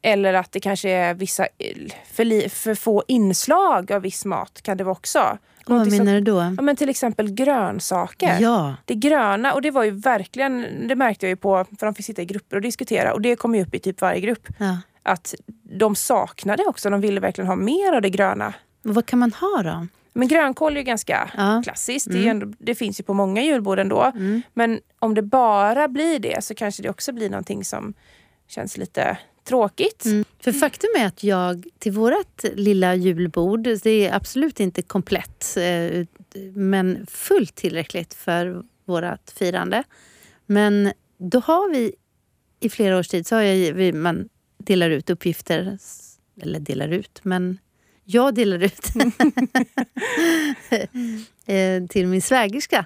Eller 0.03 0.35
att 0.35 0.53
det 0.53 0.61
kanske 0.61 0.91
är 0.91 1.15
vissa 1.15 1.47
för, 2.13 2.49
för 2.49 2.75
få 2.75 3.05
inslag 3.09 3.93
av 3.93 4.03
viss 4.03 4.25
mat 4.25 4.63
kan 4.63 4.77
det 4.77 4.85
vara 4.85 4.93
också. 4.93 5.39
Vad 5.67 5.87
som- 5.89 5.97
menar 5.99 6.15
du 6.15 6.21
då? 6.21 6.37
Ja, 6.57 6.63
men 6.63 6.77
till 6.77 6.89
exempel 6.89 7.31
grönsaker. 7.31 8.37
Ja. 8.41 8.75
Det 8.85 8.95
gröna, 8.95 9.53
och 9.55 9.63
det 9.63 9.71
var 9.71 9.85
ju 9.85 9.91
verkligen, 9.91 10.67
det 10.89 10.95
märkte 10.97 11.27
jag 11.27 11.31
ju 11.31 11.37
på, 11.37 11.65
för 11.79 11.87
de 11.87 11.95
fick 11.95 12.07
sitta 12.07 12.23
i 12.23 12.25
grupper 12.25 12.57
och 12.57 12.63
diskutera 12.63 13.13
och 13.13 13.21
det 13.21 13.37
kom 13.37 13.55
ju 13.55 13.63
upp 13.63 13.75
i 13.75 13.79
typ 13.79 14.01
varje 14.01 14.21
grupp. 14.21 14.49
ja. 14.59 14.79
Att 15.03 15.35
de 15.79 15.95
saknade 15.97 16.63
också, 16.67 16.91
de 16.91 17.01
ville 17.01 17.21
verkligen 17.21 17.49
ha 17.49 17.57
mer 17.57 17.93
av 17.93 18.03
det 18.03 18.11
gröna. 18.11 18.55
Vad 18.83 19.07
kan 19.07 19.19
man 19.19 19.33
ha 19.33 19.63
då? 19.63 19.87
Men 20.19 20.29
grönkål 20.29 20.73
är 20.73 20.77
ju 20.77 20.85
ganska 20.85 21.31
Ja. 21.37 21.63
klassiskt, 21.65 22.11
det, 22.11 22.19
är 22.19 22.23
ju 22.23 22.29
ändå, 22.29 22.53
det 22.59 22.75
finns 22.75 23.01
ju 23.01 23.05
på 23.05 23.15
många 23.15 23.43
julbord 23.43 23.79
ändå. 23.79 24.03
Mm. 24.03 24.43
Men 24.55 24.81
om 24.99 25.15
det 25.15 25.23
bara 25.23 25.89
blir 25.89 26.19
det 26.19 26.45
så 26.45 26.55
kanske 26.55 26.83
det 26.83 26.91
också 26.91 27.13
blir 27.13 27.31
någonting 27.31 27.65
som 27.65 27.95
känns 28.49 28.77
lite 28.77 29.19
tråkigt. 29.45 30.05
Mm. 30.05 30.25
För 30.41 30.53
faktum 30.53 30.91
är 30.99 31.07
att 31.07 31.25
jag 31.25 31.67
till 31.79 31.93
vårt 31.93 32.43
lilla 32.55 32.95
julbord, 32.95 33.63
det 33.63 33.91
är 33.91 34.15
absolut 34.15 34.61
inte 34.61 34.83
komplett 34.83 35.57
eh, 35.57 36.07
men 36.55 37.07
fullt 37.07 37.55
tillräckligt 37.55 38.15
för 38.15 38.63
vårt 38.85 39.31
firande. 39.31 39.83
Men 40.47 40.93
då 41.19 41.41
har 41.41 41.71
vi 41.71 41.95
i 42.61 42.69
flera 42.69 42.99
års 42.99 43.09
tid 43.09 43.27
så 43.27 43.35
har 43.37 43.43
jag, 43.43 43.95
man 43.95 44.29
delar 44.59 44.91
ut 44.91 45.11
uppgifter, 45.11 45.79
eller 46.43 46.61
delar 46.61 46.89
ut, 46.89 47.21
men 47.23 47.59
jag 48.11 48.35
delar 48.35 48.59
ut 48.59 48.87
eh, 51.47 51.87
till 51.87 52.07
min 52.07 52.23
svägerska. 52.23 52.85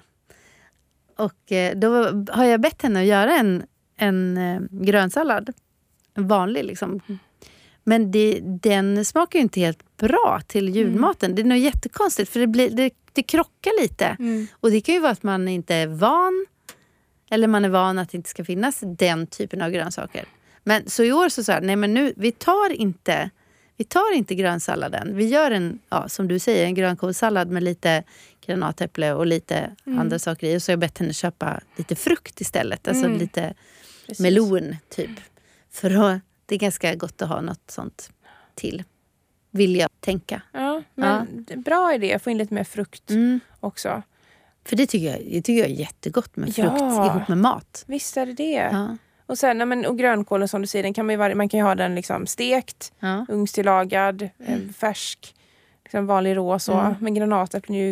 Och 1.17 1.53
eh, 1.53 1.79
då 1.79 1.89
har 2.31 2.45
jag 2.45 2.61
bett 2.61 2.83
henne 2.83 3.01
att 3.01 3.07
göra 3.07 3.37
en, 3.37 3.63
en 3.97 4.37
eh, 4.37 4.61
grönsallad. 4.71 5.53
En 6.15 6.29
vanlig 6.29 6.65
liksom. 6.65 7.01
Men 7.85 8.11
det, 8.11 8.41
den 8.43 9.05
smakar 9.05 9.39
ju 9.39 9.43
inte 9.43 9.61
helt 9.61 9.97
bra 9.97 10.41
till 10.47 10.69
julmaten. 10.69 11.35
Det 11.35 11.43
är 11.43 11.47
nog 11.47 11.59
jättekonstigt 11.59 12.31
för 12.31 12.41
det, 12.41 12.47
blir, 12.47 12.71
det, 12.71 12.91
det 13.13 13.23
krockar 13.23 13.83
lite. 13.83 14.17
Mm. 14.19 14.47
Och 14.61 14.71
det 14.71 14.81
kan 14.81 14.95
ju 14.95 15.01
vara 15.01 15.13
att 15.13 15.23
man 15.23 15.49
inte 15.49 15.75
är 15.75 15.87
van. 15.87 16.47
Eller 17.31 17.49
man 17.49 17.65
är 17.65 17.69
van 17.69 17.99
att 17.99 18.11
det 18.11 18.17
inte 18.17 18.31
ska 18.31 18.45
finnas 18.45 18.81
den 18.83 19.27
typen 19.27 19.63
av 19.63 19.71
grönsaker. 19.71 20.25
Men 20.65 20.91
så 20.91 21.03
i 21.03 21.13
år 21.13 21.29
så 21.29 21.45
sa 21.45 21.53
jag, 21.53 21.63
nej 21.65 21.77
men 21.77 21.95
nu, 21.95 22.13
vi 22.17 22.33
tar 22.33 22.73
inte 22.73 23.31
vi 23.83 23.87
tar 23.87 24.15
inte 24.15 24.35
grönsalladen. 24.35 25.17
Vi 25.17 25.25
gör 25.27 25.51
en, 25.51 25.79
ja, 25.89 26.09
som 26.09 26.29
du 26.29 26.39
säger, 26.39 26.65
en 26.67 26.75
grönkålssallad 26.75 27.49
med 27.51 27.63
lite 27.63 28.03
granatäpple 28.47 29.13
och 29.13 29.27
lite 29.27 29.71
andra 29.85 30.19
saker 30.19 30.47
i. 30.47 30.57
Och 30.57 30.63
så 30.63 30.71
har 30.71 30.73
jag 30.73 30.79
bett 30.81 30.99
henne 30.99 31.13
köpa 31.13 31.61
lite 31.77 31.97
frukt 31.97 32.41
istället. 32.41 32.89
Alltså 32.89 33.05
Mm. 33.05 33.19
lite 33.19 33.55
Precis. 34.07 34.21
melon 34.23 34.77
typ. 34.89 35.11
För 35.71 35.91
att 36.15 36.21
det 36.47 36.55
är 36.55 36.59
ganska 36.59 36.95
gott 36.95 37.23
att 37.23 37.29
ha 37.29 37.41
något 37.41 37.71
sånt 37.71 38.11
till. 38.55 38.85
Vill 39.51 39.77
jag 39.77 39.89
tänka. 40.01 40.43
Ja, 40.53 40.83
men 40.95 41.45
bra 41.57 41.95
idé. 41.95 42.19
Få 42.19 42.31
in 42.31 42.39
lite 42.39 42.55
mer 42.55 42.65
frukt 42.65 43.11
Mm. 43.11 43.41
också. 43.61 44.03
För 44.65 44.77
det 44.77 44.87
tycker, 44.87 45.07
jag, 45.07 45.19
det 45.33 45.43
tycker 45.43 45.61
jag 45.61 45.71
är 45.71 45.75
jättegott 45.75 46.37
med 46.37 46.55
frukt 46.55 46.71
Ja. 46.81 47.07
ihop 47.17 47.29
med 47.29 47.39
mat. 47.39 47.85
Visst 47.87 48.17
är 48.17 48.27
det 48.27 48.33
det. 48.33 48.69
Ja. 48.73 48.97
Och, 49.33 49.39
sen, 49.39 49.69
men, 49.69 49.87
och 49.87 49.99
grönkålen 49.99 50.49
som 50.49 50.61
du 50.61 50.67
säger, 50.67 50.83
den 50.83 50.95
kan 50.95 51.07
man, 51.07 51.29
ju, 51.31 51.35
man 51.35 51.49
kan 51.49 51.61
ju 51.61 51.65
ha 51.65 51.75
den 51.75 51.95
liksom 51.95 52.27
stekt, 52.27 52.93
Ja. 53.01 53.27
ugnstillagad, 53.29 54.23
eh, 54.23 54.59
färsk, 54.79 55.35
liksom 55.85 56.07
vanlig 56.07 56.37
rå 56.37 56.59
så. 56.59 56.73
Mm. 56.73 56.95
Men 57.01 57.15
granatäpplen 57.15 57.77
är 57.79 57.83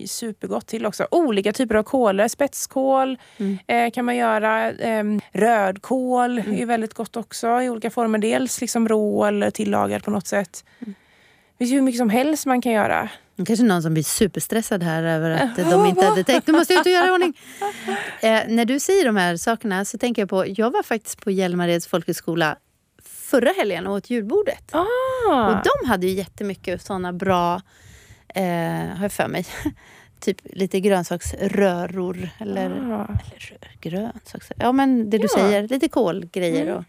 ju 0.00 0.06
supergott 0.06 0.66
till 0.66 0.86
också. 0.86 1.06
Olika 1.10 1.52
typer 1.52 1.74
av 1.74 1.82
kålor, 1.82 2.28
spetskål 2.28 3.18
Mm. 3.36 3.58
eh, 3.66 3.90
kan 3.90 4.04
man 4.04 4.16
göra. 4.16 4.70
Eh, 4.72 5.04
rödkål 5.32 6.38
är 6.38 6.52
ju 6.58 6.64
väldigt 6.64 6.94
gott 6.94 7.16
också 7.16 7.62
i 7.62 7.70
olika 7.70 7.90
former. 7.90 8.18
Dels 8.18 8.60
liksom 8.60 8.88
rå 8.88 9.24
eller 9.24 9.50
tillagad 9.50 10.04
på 10.04 10.10
något 10.10 10.26
sätt. 10.26 10.64
Mm. 10.80 10.94
Det 11.56 11.64
finns 11.64 11.70
ju 11.70 11.74
hur 11.74 11.82
mycket 11.82 11.98
som 11.98 12.10
helst 12.10 12.46
man 12.46 12.60
kan 12.62 12.72
göra. 12.72 13.08
Kanske 13.46 13.64
någon 13.64 13.82
som 13.82 13.92
blir 13.94 14.02
superstressad 14.04 14.82
här 14.82 15.02
över 15.02 15.30
att 15.30 15.56
de 15.56 15.86
inte 15.88 16.04
hade 16.06 16.24
tänkt. 16.24 16.46
Nu 16.46 16.52
måste 16.52 16.72
jag 16.72 16.80
ut 16.80 16.86
och 16.86 16.92
göra 16.92 17.12
ordning. 17.12 17.34
Eh, 18.20 18.40
när 18.48 18.64
du 18.64 18.80
säger 18.80 19.04
de 19.04 19.16
här 19.16 19.36
sakerna 19.36 19.84
så 19.84 19.98
tänker 19.98 20.22
jag 20.22 20.28
på, 20.28 20.44
jag 20.46 20.70
var 20.70 20.82
faktiskt 20.82 21.20
på 21.24 21.30
Hjälmareds 21.30 21.86
folkhögskola 21.86 22.56
förra 23.04 23.50
helgen 23.56 23.86
och 23.86 23.92
åt 23.94 24.10
julbordet. 24.10 24.70
Ah. 24.74 25.48
Och 25.48 25.56
de 25.64 25.88
hade 25.88 26.06
ju 26.06 26.12
jättemycket 26.12 26.82
såna 26.82 27.12
bra, 27.12 27.60
eh, 28.34 28.42
har 28.96 29.02
jag 29.02 29.12
för 29.12 29.28
mig, 29.28 29.46
typ 30.20 30.36
lite 30.44 30.80
grönsaksröror. 30.80 32.28
Eller, 32.38 32.70
Ah. 32.70 32.74
eller 32.74 32.88
rör, 32.88 33.18
grönsaks... 33.80 34.52
Ja 34.56 34.72
men 34.72 35.10
det 35.10 35.18
du 35.18 35.26
Ja. 35.34 35.38
säger, 35.38 35.68
lite 35.68 35.88
kolgrejer 35.88 36.62
Mm. 36.62 36.74
och, 36.76 36.84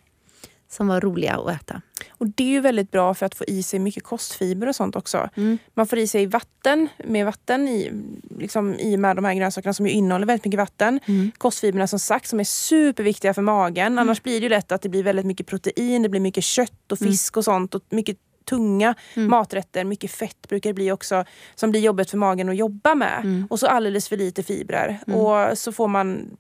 som 0.76 0.88
var 0.88 1.02
roliga 1.02 1.36
att 1.36 1.62
äta. 1.62 1.82
Och 2.10 2.28
det 2.28 2.44
är 2.44 2.48
ju 2.48 2.60
väldigt 2.60 2.92
bra 2.92 3.14
för 3.14 3.26
att 3.26 3.36
få 3.36 3.44
i 3.46 3.64
sig 3.64 3.80
mycket 3.80 4.04
kostfiber 4.04 4.68
och 4.68 4.76
sånt 4.76 4.96
också. 4.96 5.30
Mm. 5.36 5.58
Man 5.74 5.88
får 5.88 6.00
i 6.00 6.08
sig 6.08 6.26
vatten, 6.26 6.88
med 7.06 7.26
vatten 7.26 7.68
i, 7.68 7.92
liksom, 8.40 8.74
i 8.74 8.96
och 8.96 9.00
med 9.00 9.16
de 9.16 9.26
här 9.26 9.34
grönsakerna 9.34 9.74
som 9.74 9.86
ju 9.88 9.92
innehåller 9.92 10.26
väldigt 10.26 10.46
mycket 10.46 10.60
vatten. 10.60 11.00
Mm. 11.06 11.32
Kostfiberna 11.38 11.88
som 11.88 12.00
sagt 12.00 12.28
som 12.28 12.40
är 12.40 12.44
superviktiga 12.44 13.34
för 13.34 13.42
magen. 13.42 14.00
Annars 14.00 14.24
blir 14.24 14.40
det 14.40 14.44
ju 14.44 14.50
lätt 14.50 14.72
att 14.72 14.82
det 14.82 14.90
blir 14.90 15.04
väldigt 15.04 15.26
mycket 15.26 15.48
protein, 15.48 16.02
det 16.02 16.10
blir 16.10 16.22
mycket 16.22 16.44
kött 16.44 16.92
och 16.92 17.00
fisk 17.00 17.38
och 17.38 17.44
sånt 17.44 17.76
och 17.76 17.82
mycket 17.90 18.18
tunga 18.50 18.96
Mm. 19.14 19.30
maträtter. 19.30 19.84
Mycket 19.84 20.12
fett 20.12 20.48
brukar 20.50 20.70
det 20.70 20.74
bli 20.74 20.92
också 20.92 21.26
som 21.56 21.72
blir 21.72 21.82
jobbigt 21.82 22.10
för 22.10 22.18
magen 22.18 22.50
att 22.50 22.56
jobba 22.56 22.96
med. 22.96 23.20
Mm. 23.24 23.48
Och 23.50 23.60
så 23.60 23.68
alldeles 23.68 24.10
för 24.10 24.18
lite 24.18 24.44
fibrer. 24.44 25.00
Och 25.08 25.58
så 25.58 25.72
får 25.72 25.88
man 25.88 26.38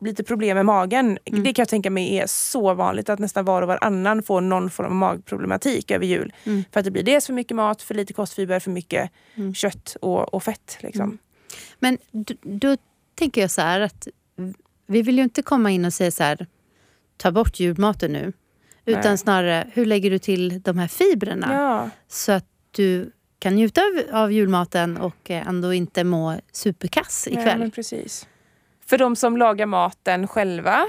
lite 0.00 0.24
problem 0.24 0.56
med 0.56 0.66
magen. 0.66 1.18
Mm. 1.24 1.42
Det 1.44 1.52
kan 1.54 1.62
jag 1.62 1.68
tänka 1.68 1.90
mig 1.90 2.18
är 2.18 2.26
så 2.26 2.74
vanligt 2.74 3.08
att 3.08 3.18
nästan 3.18 3.44
var 3.44 3.62
och 3.62 3.68
varannan 3.68 4.22
får 4.22 4.40
någon 4.40 4.70
form 4.70 4.86
av 4.86 4.92
magproblematik 4.92 5.90
över 5.90 6.06
jul. 6.06 6.32
Mm. 6.44 6.64
För 6.72 6.80
att 6.80 6.84
det 6.84 6.90
blir 6.90 7.02
dels 7.02 7.26
för 7.26 7.32
mycket 7.32 7.56
mat, 7.56 7.82
för 7.82 7.94
lite 7.94 8.12
kostfiber, 8.12 8.60
för 8.60 8.70
mycket 8.70 9.10
Mm. 9.34 9.54
kött 9.54 9.96
och, 10.00 10.34
och 10.34 10.42
fett. 10.42 10.78
Liksom. 10.80 11.18
Men 11.78 11.98
d- 12.10 12.36
då 12.42 12.76
tänker 13.14 13.40
jag 13.40 13.50
så 13.50 13.60
här 13.60 13.80
att 13.80 14.08
vi 14.86 15.02
vill 15.02 15.16
ju 15.18 15.24
inte 15.24 15.42
komma 15.42 15.70
in 15.70 15.84
och 15.84 15.92
säga 15.94 16.10
så 16.10 16.22
här, 16.22 16.46
ta 17.16 17.30
bort 17.32 17.60
julmaten 17.60 18.12
nu. 18.12 18.32
Utan 18.84 19.02
Nej. 19.04 19.18
snarare, 19.18 19.70
hur 19.72 19.84
lägger 19.86 20.10
du 20.10 20.18
till 20.18 20.62
de 20.62 20.78
här 20.78 20.88
fibrerna? 20.88 21.54
Ja. 21.54 21.90
Så 22.08 22.32
att 22.32 22.44
du 22.70 23.12
kan 23.38 23.54
njuta 23.54 23.80
av, 23.80 24.16
av 24.22 24.32
julmaten 24.32 24.96
och 24.96 25.30
eh, 25.30 25.48
ändå 25.48 25.74
inte 25.74 26.04
må 26.04 26.40
superkass 26.52 27.26
ikväll. 27.30 27.58
men 27.58 27.70
precis. 27.70 28.26
För 28.88 28.98
de 28.98 29.16
som 29.16 29.36
lagar 29.36 29.66
maten 29.66 30.26
själva, 30.28 30.86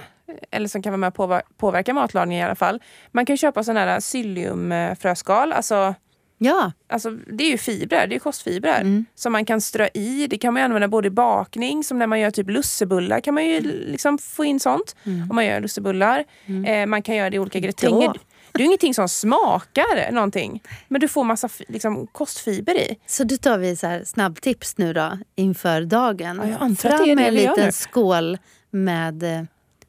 eller 0.52 0.68
som 0.68 0.82
kan 0.82 0.92
vara 0.92 0.98
med 0.98 1.08
och 1.08 1.14
påver- 1.16 1.42
påverka 1.58 1.94
matlagningen 1.94 2.42
i 2.44 2.46
alla 2.46 2.56
fall. 2.56 2.82
Man 3.12 3.26
kan 3.26 3.38
köpa 3.38 3.64
sådana 3.64 3.80
här 3.80 4.00
psylliumfröskal. 4.00 5.54
Alltså, 5.54 5.96
Ja, 6.42 6.72
alltså, 6.90 7.10
det 7.12 7.44
är 7.44 7.50
ju 7.52 7.58
fibrer, 7.58 8.08
det 8.08 8.16
är 8.16 8.20
kostfibrer. 8.20 8.82
Mm. 8.82 9.06
Som 9.16 9.32
man 9.32 9.46
kan 9.46 9.62
strö 9.62 9.88
i. 9.94 10.28
Det 10.28 10.38
kan 10.38 10.54
man 10.54 10.64
använda 10.64 10.88
både 10.88 11.08
i 11.08 11.12
bakning, 11.12 11.84
som 11.84 12.00
när 12.00 12.08
man 12.08 12.20
gör 12.20 12.32
typ 12.32 12.50
lussebullar 12.50 13.20
kan 13.22 13.34
man 13.34 13.46
ju 13.46 13.62
liksom 13.62 14.18
få 14.18 14.46
in 14.46 14.60
sånt. 14.60 14.96
Om 15.30 15.36
man 15.36 15.46
gör 15.46 15.62
lussebullar. 15.62 16.24
Eh, 16.66 16.86
man 16.86 17.02
kan 17.02 17.16
göra 17.16 17.30
det 17.30 17.36
i 17.36 17.40
olika 17.40 17.60
gratänger. 17.60 18.08
Då. 18.08 18.20
Det 18.52 18.62
är 18.62 18.66
ingenting 18.66 18.94
som 18.94 19.10
smakar 19.10 20.12
någonting. 20.12 20.64
Men 20.88 21.02
du 21.02 21.08
får 21.08 21.24
massa 21.24 21.50
liksom, 21.68 22.08
kostfiber 22.08 22.78
i. 22.78 22.98
så 23.06 23.24
då 23.24 23.38
tar 23.38 23.58
vi 23.58 23.76
så 23.76 23.88
här 23.88 24.04
snabbtips 24.04 24.78
nu 24.78 24.94
då 24.94 25.18
inför 25.36 25.82
dagen. 25.82 26.42
Ja, 26.44 26.50
jag 26.50 26.62
antar 26.62 26.90
Fram 26.90 27.06
det 27.06 27.12
är 27.12 27.16
med 27.16 27.24
det 27.26 27.28
en 27.30 27.36
vi 27.36 27.44
gör 27.44 27.50
liten 27.52 27.66
nu. 27.66 27.72
skål 27.72 28.38
med 28.72 29.24
eh, 29.24 29.42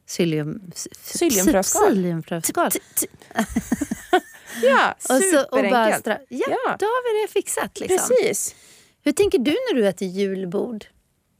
psyllium, 0.07 0.71
Psylliumfröskal. 1.03 1.87
psylliumfröskal. 1.89 2.71
Ja, 4.63 4.91
och 5.09 5.15
superenkelt. 5.23 6.07
Ja. 6.29 6.75
då 6.79 6.85
har 6.85 7.13
vi 7.13 7.21
det 7.27 7.31
fixat. 7.33 7.79
Liksom. 7.79 7.97
Precis. 7.97 8.55
Hur 9.03 9.11
tänker 9.11 9.37
du 9.39 9.51
när 9.51 9.73
du 9.75 9.87
äter 9.87 10.07
julbord? 10.07 10.85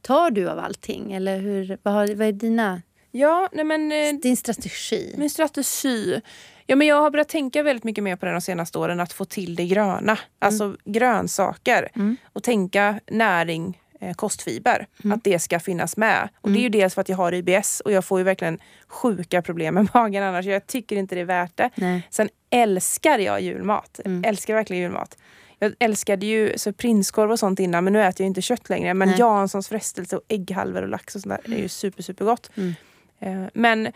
Tar 0.02 0.30
du 0.30 0.48
av 0.48 0.58
allting? 0.58 1.12
Eller 1.12 1.38
hur, 1.38 1.78
vad, 1.82 1.94
har, 1.94 2.14
vad 2.14 2.28
är 2.28 2.32
dina, 2.32 2.82
Ja, 3.10 3.48
nej 3.52 3.64
men... 3.64 3.92
Eh, 3.92 4.12
din 4.22 4.36
strategi? 4.36 5.14
Min 5.18 5.30
strategi? 5.30 6.20
Ja, 6.66 6.76
men 6.76 6.86
jag 6.86 7.00
har 7.02 7.10
börjat 7.10 7.28
tänka 7.28 7.62
väldigt 7.62 7.84
mycket 7.84 8.04
mer 8.04 8.16
på 8.16 8.26
det 8.26 8.32
de 8.32 8.40
senaste 8.40 8.78
åren. 8.78 9.00
Att 9.00 9.12
få 9.12 9.24
till 9.24 9.54
det 9.56 9.66
gröna. 9.66 10.18
Alltså 10.38 10.76
grönsaker. 10.84 11.88
Mm. 11.94 12.16
Och 12.32 12.42
tänka 12.42 13.00
näring, 13.10 13.80
eh, 14.00 14.14
kostfiber. 14.14 14.86
Att 15.12 15.24
det 15.24 15.38
ska 15.38 15.60
finnas 15.60 15.96
med. 15.96 16.28
Och 16.40 16.50
Det 16.50 16.58
är 16.58 16.62
ju 16.62 16.68
dels 16.68 16.94
för 16.94 17.00
att 17.00 17.08
jag 17.08 17.16
har 17.16 17.32
IBS 17.34 17.80
och 17.80 17.92
jag 17.92 18.04
får 18.04 18.18
ju 18.20 18.24
verkligen 18.24 18.58
sjuka 18.88 19.42
problem 19.42 19.74
med 19.74 19.88
magen 19.94 20.22
annars. 20.22 20.46
Jag 20.46 20.66
tycker 20.66 20.96
inte 20.96 21.14
det 21.14 21.20
är 21.20 21.24
värt 21.24 21.56
det. 21.56 21.70
Nej. 21.74 22.06
Sen 22.10 22.28
älskar 22.50 23.18
jag 23.18 23.40
julmat. 23.40 24.00
Mm. 24.04 24.24
Älskar 24.24 24.54
verkligen 24.54 24.82
julmat. 24.82 25.18
Jag 25.58 25.74
älskade 25.78 26.26
ju 26.26 26.58
så 26.58 26.72
prinskorv 26.72 27.30
och 27.30 27.38
sånt 27.38 27.60
innan 27.60 27.84
men 27.84 27.92
nu 27.92 28.02
äter 28.02 28.24
jag 28.24 28.26
inte 28.30 28.42
kött 28.42 28.68
längre. 28.68 28.94
Men 28.94 29.08
Nej. 29.08 29.18
Janssons 29.18 29.68
frestelse 29.68 30.16
och 30.16 30.22
ägghalvor 30.28 30.82
och 30.82 30.88
lax 30.88 31.14
och 31.14 31.22
sånt 31.22 31.42
där 31.44 31.54
är 31.54 31.58
ju 31.58 31.68
super, 31.68 32.02
super 32.02 32.24
gott. 32.24 32.50
Mm. 32.56 32.74
Eh, 33.20 33.50
Men 33.54 33.92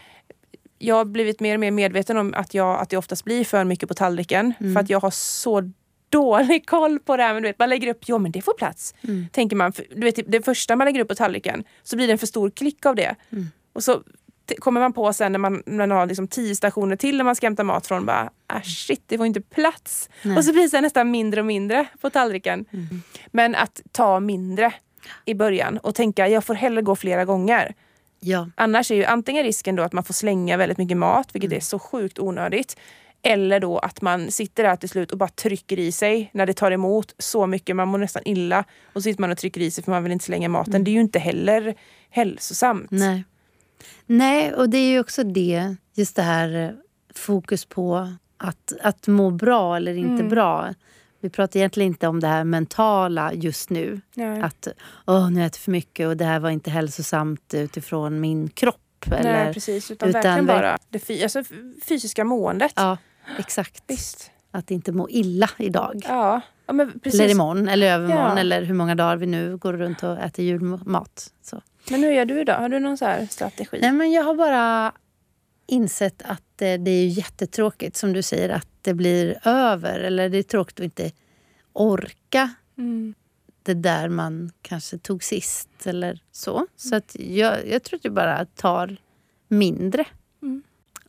jag 0.79 0.95
har 0.95 1.05
blivit 1.05 1.41
mer 1.41 1.55
och 1.55 1.61
mer 1.61 1.71
medveten 1.71 2.17
om 2.17 2.35
att, 2.37 2.55
jag, 2.55 2.81
att 2.81 2.91
det 2.91 2.97
oftast 2.97 3.25
blir 3.25 3.45
för 3.45 3.65
mycket 3.65 3.89
på 3.89 3.95
tallriken. 3.95 4.53
Mm. 4.61 4.75
För 4.75 4.81
att 4.81 4.91
jag 4.91 5.01
har 5.01 5.11
så 5.11 5.71
dålig 6.09 6.67
koll 6.67 6.99
på 6.99 7.17
det 7.17 7.23
här. 7.23 7.35
Men 7.35 7.43
du 7.43 7.49
vet, 7.49 7.59
man 7.59 7.69
lägger 7.69 7.89
upp, 7.89 8.05
jo 8.07 8.19
men 8.19 8.33
det 8.33 8.43
får 8.43 8.55
plats. 8.55 8.95
Mm. 9.01 9.27
Tänker 9.33 9.57
man, 9.57 9.73
du 9.91 10.01
vet, 10.01 10.33
det 10.33 10.43
första 10.43 10.77
man 10.77 10.85
lägger 10.85 11.01
upp 11.01 11.09
på 11.09 11.15
tallriken 11.15 11.65
så 11.83 11.97
blir 11.97 12.07
det 12.07 12.13
en 12.13 12.19
för 12.19 12.27
stor 12.27 12.51
klick 12.51 12.87
av 12.87 12.95
det. 12.95 13.15
Mm. 13.31 13.47
Och 13.73 13.85
så 13.85 14.03
kommer 14.59 14.81
man 14.81 14.93
på 14.93 15.13
sen 15.13 15.33
när 15.33 15.39
man, 15.39 15.63
när 15.67 15.87
man 15.87 15.91
har 15.91 16.07
liksom 16.07 16.29
tio 16.29 16.57
stationer 16.57 16.97
till 16.97 17.17
när 17.17 17.25
man 17.25 17.37
ska 17.37 17.47
hämta 17.47 17.65
mat 17.65 17.87
från. 17.87 18.07
Bara, 18.07 18.31
ah, 18.47 18.61
shit, 18.61 19.03
det 19.07 19.19
får 19.19 19.27
inte 19.27 19.41
plats. 19.41 20.11
Nej. 20.23 20.37
Och 20.37 20.45
så 20.45 20.53
blir 20.53 20.71
det 20.71 20.81
nästan 20.81 21.11
mindre 21.11 21.41
och 21.41 21.47
mindre 21.47 21.87
på 22.01 22.11
tallriken. 22.11 22.65
Mm. 22.73 23.03
Men 23.27 23.55
att 23.55 23.81
ta 23.93 24.21
mindre 24.21 24.75
i 25.25 25.35
början 25.35 25.79
och 25.79 25.95
tänka 25.95 26.29
jag 26.29 26.45
får 26.45 26.55
hellre 26.55 26.83
gå 26.83 26.97
flera 26.97 27.25
gånger. 27.25 27.75
Ja. 28.27 28.49
Annars 28.55 28.91
är 28.91 28.95
ju 28.95 29.05
antingen 29.05 29.45
risken 29.45 29.77
då 29.77 29.83
att 29.83 29.93
man 29.93 30.05
får 30.05 30.15
slänga 30.15 30.57
väldigt 30.57 30.79
mycket 30.79 30.97
mat, 30.97 31.29
vilket 31.35 31.49
Mm. 31.49 31.57
är 31.57 31.61
så 31.61 31.79
sjukt 31.79 32.19
onödigt. 32.19 32.77
Eller 33.23 33.61
då 33.61 33.79
att 33.79 34.03
man 34.03 34.31
sitter 34.31 34.63
där 34.63 34.77
till 34.77 34.89
slut 34.89 35.13
och 35.13 35.19
bara 35.19 35.29
trycker 35.29 35.79
i 35.79 35.93
sig 35.93 36.31
när 36.35 36.47
det 36.47 36.53
tar 36.55 36.71
emot 36.71 37.15
så 37.19 37.47
mycket. 37.47 37.77
Man 37.77 37.89
mår 37.89 37.99
nästan 37.99 38.23
illa. 38.25 38.61
Och 38.87 38.93
så 38.93 39.01
sitter 39.03 39.21
man 39.21 39.31
och 39.33 39.39
trycker 39.39 39.61
i 39.61 39.71
sig 39.71 39.85
för 39.85 39.91
man 39.91 40.03
vill 40.03 40.13
inte 40.13 40.25
slänga 40.25 40.49
maten. 40.49 40.85
Det 40.85 40.91
är 40.91 40.93
ju 40.93 41.01
inte 41.01 41.19
heller 41.19 41.75
hälsosamt. 42.11 42.91
Mm. 42.93 43.09
Nej. 43.13 43.25
Nej, 44.07 44.55
och 44.55 44.69
det 44.71 44.79
är 44.79 44.89
ju 44.91 45.01
också 45.01 45.25
det, 45.25 45.77
just 45.95 46.17
det 46.17 46.23
här 46.23 46.65
eh, 46.65 46.71
fokus 47.15 47.65
på 47.65 48.13
att, 48.39 48.73
att 48.83 49.07
må 49.07 49.31
bra 49.31 49.77
eller 49.77 49.95
inte 49.95 50.13
Mm. 50.13 50.29
bra. 50.29 50.75
Vi 51.27 51.31
pratar 51.31 51.61
egentligen 51.61 51.87
inte 51.93 52.09
om 52.09 52.21
det 52.21 52.27
här 52.27 52.45
mentala 52.45 53.33
just 53.33 53.71
nu. 53.71 54.01
Nej. 54.15 54.41
Att 54.43 54.69
Åh, 55.07 55.31
nu 55.31 55.41
äter 55.47 55.59
jag 55.59 55.63
för 55.63 55.71
mycket 55.71 56.09
och 56.09 56.17
det 56.17 56.25
här 56.25 56.41
var 56.41 56.51
inte 56.51 56.71
hälsosamt 56.71 57.55
utifrån 57.55 58.21
min 58.21 58.49
kropp. 58.49 59.07
Eller, 59.11 59.33
Nej 59.33 59.55
precis, 59.55 59.91
utan, 59.91 60.09
utan 60.09 60.23
verkligen 60.23 60.47
verk- 60.47 60.63
bara 60.63 60.79
det 60.91 61.23
alltså, 61.23 61.43
fysiska 61.89 62.25
måendet. 62.25 62.73
Ja, 62.77 62.99
exakt. 63.39 63.85
Visst. 63.87 64.31
Att 64.51 64.71
inte 64.71 64.93
må 64.93 65.09
illa 65.11 65.51
idag. 65.59 66.03
Ja, 66.09 66.41
ja 66.67 66.73
men 66.73 67.01
precis. 67.01 67.21
Eller 67.21 67.31
imorgon, 67.31 67.69
eller 67.69 67.93
övermorgon, 67.95 68.33
Ja. 68.37 68.39
eller 68.39 68.63
hur 68.63 68.75
många 68.75 68.95
dagar 68.95 69.17
vi 69.17 69.27
nu 69.27 69.57
går 69.57 69.73
runt 69.73 70.03
och 70.03 70.19
äter 70.19 70.45
julmat. 70.45 71.33
Så. 71.43 71.63
Men 71.91 72.03
hur 72.03 72.11
gör 72.11 72.25
du 72.25 72.45
då? 72.45 72.53
Har 72.53 72.69
du 72.69 72.79
någon 72.79 72.99
så 72.99 73.05
här 73.05 73.27
strategi? 73.31 73.79
Nej, 73.81 73.93
men 73.93 74.13
jag 74.13 74.23
har 74.25 74.35
bara 74.35 74.93
insett 75.67 76.23
att 76.23 76.63
eh, 76.63 76.75
det 76.75 76.91
är 76.91 77.07
jättetråkigt, 77.07 77.97
som 77.97 78.13
du 78.13 78.23
säger, 78.23 78.49
att 78.49 78.69
det 78.87 78.95
blir 78.95 79.39
över. 79.45 80.01
Eller 80.01 80.29
det 80.29 80.39
är 80.39 80.43
tråkigt 80.43 80.81
att 80.81 80.85
inte 80.85 81.11
orka 81.73 82.51
Mm. 82.79 83.15
det 83.63 83.75
där 83.75 84.09
man 84.09 84.51
kanske 84.63 84.99
tog 84.99 85.25
sist 85.25 85.69
eller 85.87 86.21
så. 86.33 86.67
Så 86.77 86.97
att 86.97 87.17
jag, 87.19 87.69
jag 87.69 87.83
tror 87.83 87.97
att 87.99 88.05
jag 88.05 88.15
bara 88.15 88.45
tar 88.45 88.97
mindre. 89.49 90.05
Mm. 90.43 90.63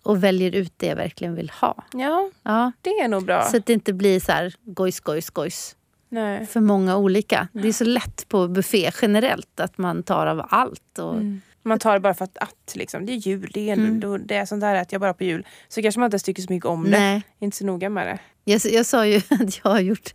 Och 0.04 0.24
väljer 0.24 0.56
ut 0.56 0.74
det 0.78 0.86
jag 0.88 0.96
verkligen 0.96 1.36
vill 1.36 1.50
ha. 1.50 1.84
Ja, 1.94 2.30
Ja. 2.44 2.72
det 2.82 2.90
är 2.90 3.08
nog 3.08 3.26
bra. 3.26 3.44
Så 3.44 3.58
att 3.58 3.66
det 3.66 3.74
inte 3.74 3.94
blir 3.94 4.20
så 4.20 4.32
här 4.32 4.54
gojs, 4.64 5.00
gojs, 5.00 5.30
gojs. 5.30 5.76
Nej. 6.10 6.46
För 6.46 6.60
många 6.60 6.98
olika. 6.98 7.48
Det 7.54 7.68
är 7.68 7.74
så 7.74 7.84
lätt 7.86 8.30
på 8.30 8.48
buffé 8.48 8.92
generellt 9.02 9.60
att 9.60 9.78
man 9.78 10.04
tar 10.04 10.28
av 10.28 10.46
allt. 10.50 11.00
Och 11.00 11.14
Mm. 11.14 11.42
Man 11.68 11.80
tar 11.80 11.94
det 11.94 12.00
bara 12.00 12.14
för 12.14 12.26
att, 12.26 12.38
att 12.38 12.76
liksom, 12.76 13.06
det 13.06 13.12
är 13.14 13.16
jul, 13.16 13.52
det 13.54 13.70
är, 13.70 13.74
Mm. 13.74 14.28
det 14.28 14.36
är 14.36 14.46
sånt 14.46 14.62
där 14.62 14.76
att 14.76 14.92
jag 14.92 15.02
bara 15.02 15.14
på 15.14 15.24
jul. 15.24 15.48
Så 15.68 15.82
kanske 15.82 16.00
man 16.00 16.08
inte 16.08 16.20
tycker 16.20 16.42
så 16.42 16.54
mycket 16.54 16.66
om 16.70 16.84
det. 16.84 16.90
Nej. 16.90 17.22
Inte 17.40 17.58
så 17.58 17.66
noga 17.66 17.90
med 17.90 18.08
det. 18.08 18.20
Jag, 18.44 18.62
jag 18.74 18.86
sa 18.86 19.06
ju 19.06 19.18
att 19.30 19.60
jag 19.64 19.72
har 19.72 19.80
gjort, 19.80 20.14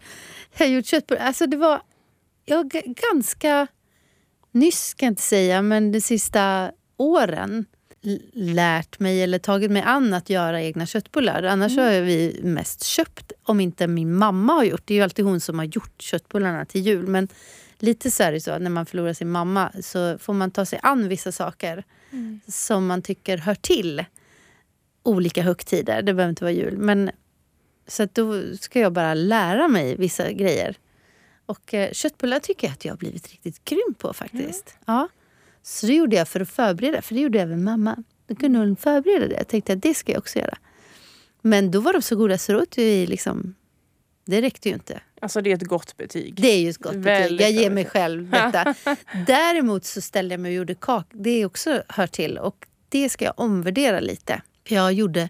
jag 0.59 0.67
har 0.67 0.73
gjort 0.73 0.87
köttbullar. 0.87 1.23
Alltså 1.23 1.47
det 1.47 1.57
var 1.57 1.81
jag, 2.45 2.71
ganska 3.13 3.67
nyss 4.53 4.95
kan 4.95 5.07
jag 5.07 5.11
inte 5.11 5.23
säga, 5.23 5.63
men 5.63 5.93
de 5.93 6.01
sista 6.01 6.73
åren 6.97 7.65
lärt 8.33 8.99
mig 8.99 9.23
eller 9.23 9.39
tagit 9.39 9.71
mig 9.71 9.83
an 9.83 10.15
att 10.15 10.31
göra 10.31 10.63
egna 10.63 10.87
köttbullar. 10.87 11.43
Annars 11.43 11.77
har 11.77 12.01
vi 12.01 12.41
mest 12.43 12.85
köpt, 12.85 13.33
om 13.43 13.61
inte 13.61 13.87
min 13.87 14.15
mamma 14.15 14.53
har 14.53 14.65
gjort. 14.65 14.83
Det 14.85 14.95
är 14.95 14.97
ju 14.97 15.03
alltid 15.03 15.25
hon 15.25 15.41
som 15.41 15.59
har 15.59 15.67
gjort 15.67 16.03
köttbullarna 16.03 16.65
till 16.65 16.81
jul. 16.81 17.07
Men 17.07 17.29
lite 17.83 18.11
så 18.11 18.23
är 18.23 18.33
det 18.33 18.41
så 18.41 18.59
när 18.59 18.71
man 18.71 18.87
förlorar 18.87 19.13
sin 19.13 19.31
mamma 19.31 19.73
så 19.81 20.19
får 20.19 20.33
man 20.33 20.51
ta 20.51 20.65
sig 20.65 20.81
an 20.83 21.09
vissa 21.09 21.33
saker 21.33 21.85
som 22.49 22.87
man 22.87 23.03
tycker 23.03 23.39
hör 23.39 23.55
till 23.55 24.05
olika 25.03 25.43
högtider. 25.43 26.03
Det 26.03 26.15
behöver 26.15 26.31
inte 26.31 26.45
vara 26.45 26.53
jul. 26.53 26.79
Men 26.79 27.11
så 27.87 28.03
att 28.03 28.15
då 28.15 28.57
ska 28.57 28.81
jag 28.81 28.93
bara 28.93 29.15
lära 29.15 29.69
mig 29.69 29.97
vissa 29.97 30.33
grejer. 30.33 30.77
Och 31.47 31.75
eh, 31.75 31.93
köttbullar 31.93 32.39
tycker 32.39 32.67
jag 32.67 32.73
att 32.73 32.85
jag 32.85 32.93
har 32.93 32.99
blivit 32.99 33.31
riktigt 33.31 33.65
grym 33.65 33.95
på 33.99 34.13
faktiskt. 34.13 34.77
Ja. 34.85 35.09
Så 35.63 35.87
det 35.87 35.95
gjorde 35.95 36.17
jag 36.17 36.29
för 36.29 36.41
att 36.41 36.51
förbereda, 36.51 37.03
för 37.03 37.15
det 37.15 37.21
gjorde 37.21 37.41
även 37.41 37.65
mamma. 37.65 38.05
Då 38.27 38.35
kunde 38.35 38.59
hon 38.59 38.77
förbereda 38.77 39.29
det. 39.29 39.35
Jag 39.35 39.49
tänkte 39.49 39.73
att 39.73 39.83
det 39.83 39.95
ska 39.95 40.13
jag 40.13 40.19
också 40.19 40.39
göra. 40.39 40.59
Men 41.41 41.71
då 41.71 41.81
var 41.81 41.93
de 41.93 42.03
så 42.03 42.17
goda 42.17 42.39
så 42.39 42.63
åt 42.63 42.79
vi 42.79 43.07
liksom... 43.07 43.55
Det 44.25 44.43
räckte 44.43 44.69
ju 44.69 44.75
inte. 44.75 45.01
Alltså 45.23 45.41
det 45.41 45.51
är 45.51 45.55
ett 45.55 45.63
gott 45.63 45.97
betyg. 45.97 46.35
Det 46.43 46.49
är 46.49 46.61
ju 46.61 46.71
ett 46.71 46.79
gott 46.79 46.93
betyg. 46.93 47.05
Väldigt 47.05 47.41
Jag 47.41 47.51
ger 47.51 47.71
mig 47.71 47.85
själv 47.85 48.31
detta. 48.31 48.75
Däremot 49.27 49.85
så 49.85 50.01
ställde 50.01 50.33
jag 50.33 50.41
mig 50.41 50.49
och 50.49 50.55
gjorde 50.55 50.75
kak. 50.75 51.07
Det 51.13 51.31
är 51.31 51.47
också 51.47 51.83
hör 51.89 52.07
till. 52.07 52.39
Och 52.39 52.67
det 52.89 53.09
ska 53.09 53.25
jag 53.25 53.35
omvärdera 53.37 54.01
lite. 54.01 54.43
Jag 54.65 54.93
gjorde 54.93 55.29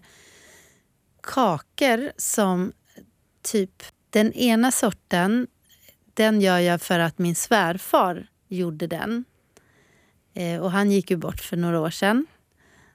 kakor 1.21 2.11
som 2.17 2.71
typ... 3.41 3.83
Den 4.09 4.33
ena 4.33 4.71
sorten, 4.71 5.47
den 6.13 6.41
gör 6.41 6.59
jag 6.59 6.81
för 6.81 6.99
att 6.99 7.19
min 7.19 7.35
svärfar 7.35 8.27
gjorde 8.47 8.87
den. 8.87 9.25
Eh, 10.33 10.61
och 10.61 10.71
han 10.71 10.91
gick 10.91 11.11
ju 11.11 11.17
bort 11.17 11.41
för 11.41 11.57
några 11.57 11.79
år 11.79 11.89
sedan. 11.89 12.25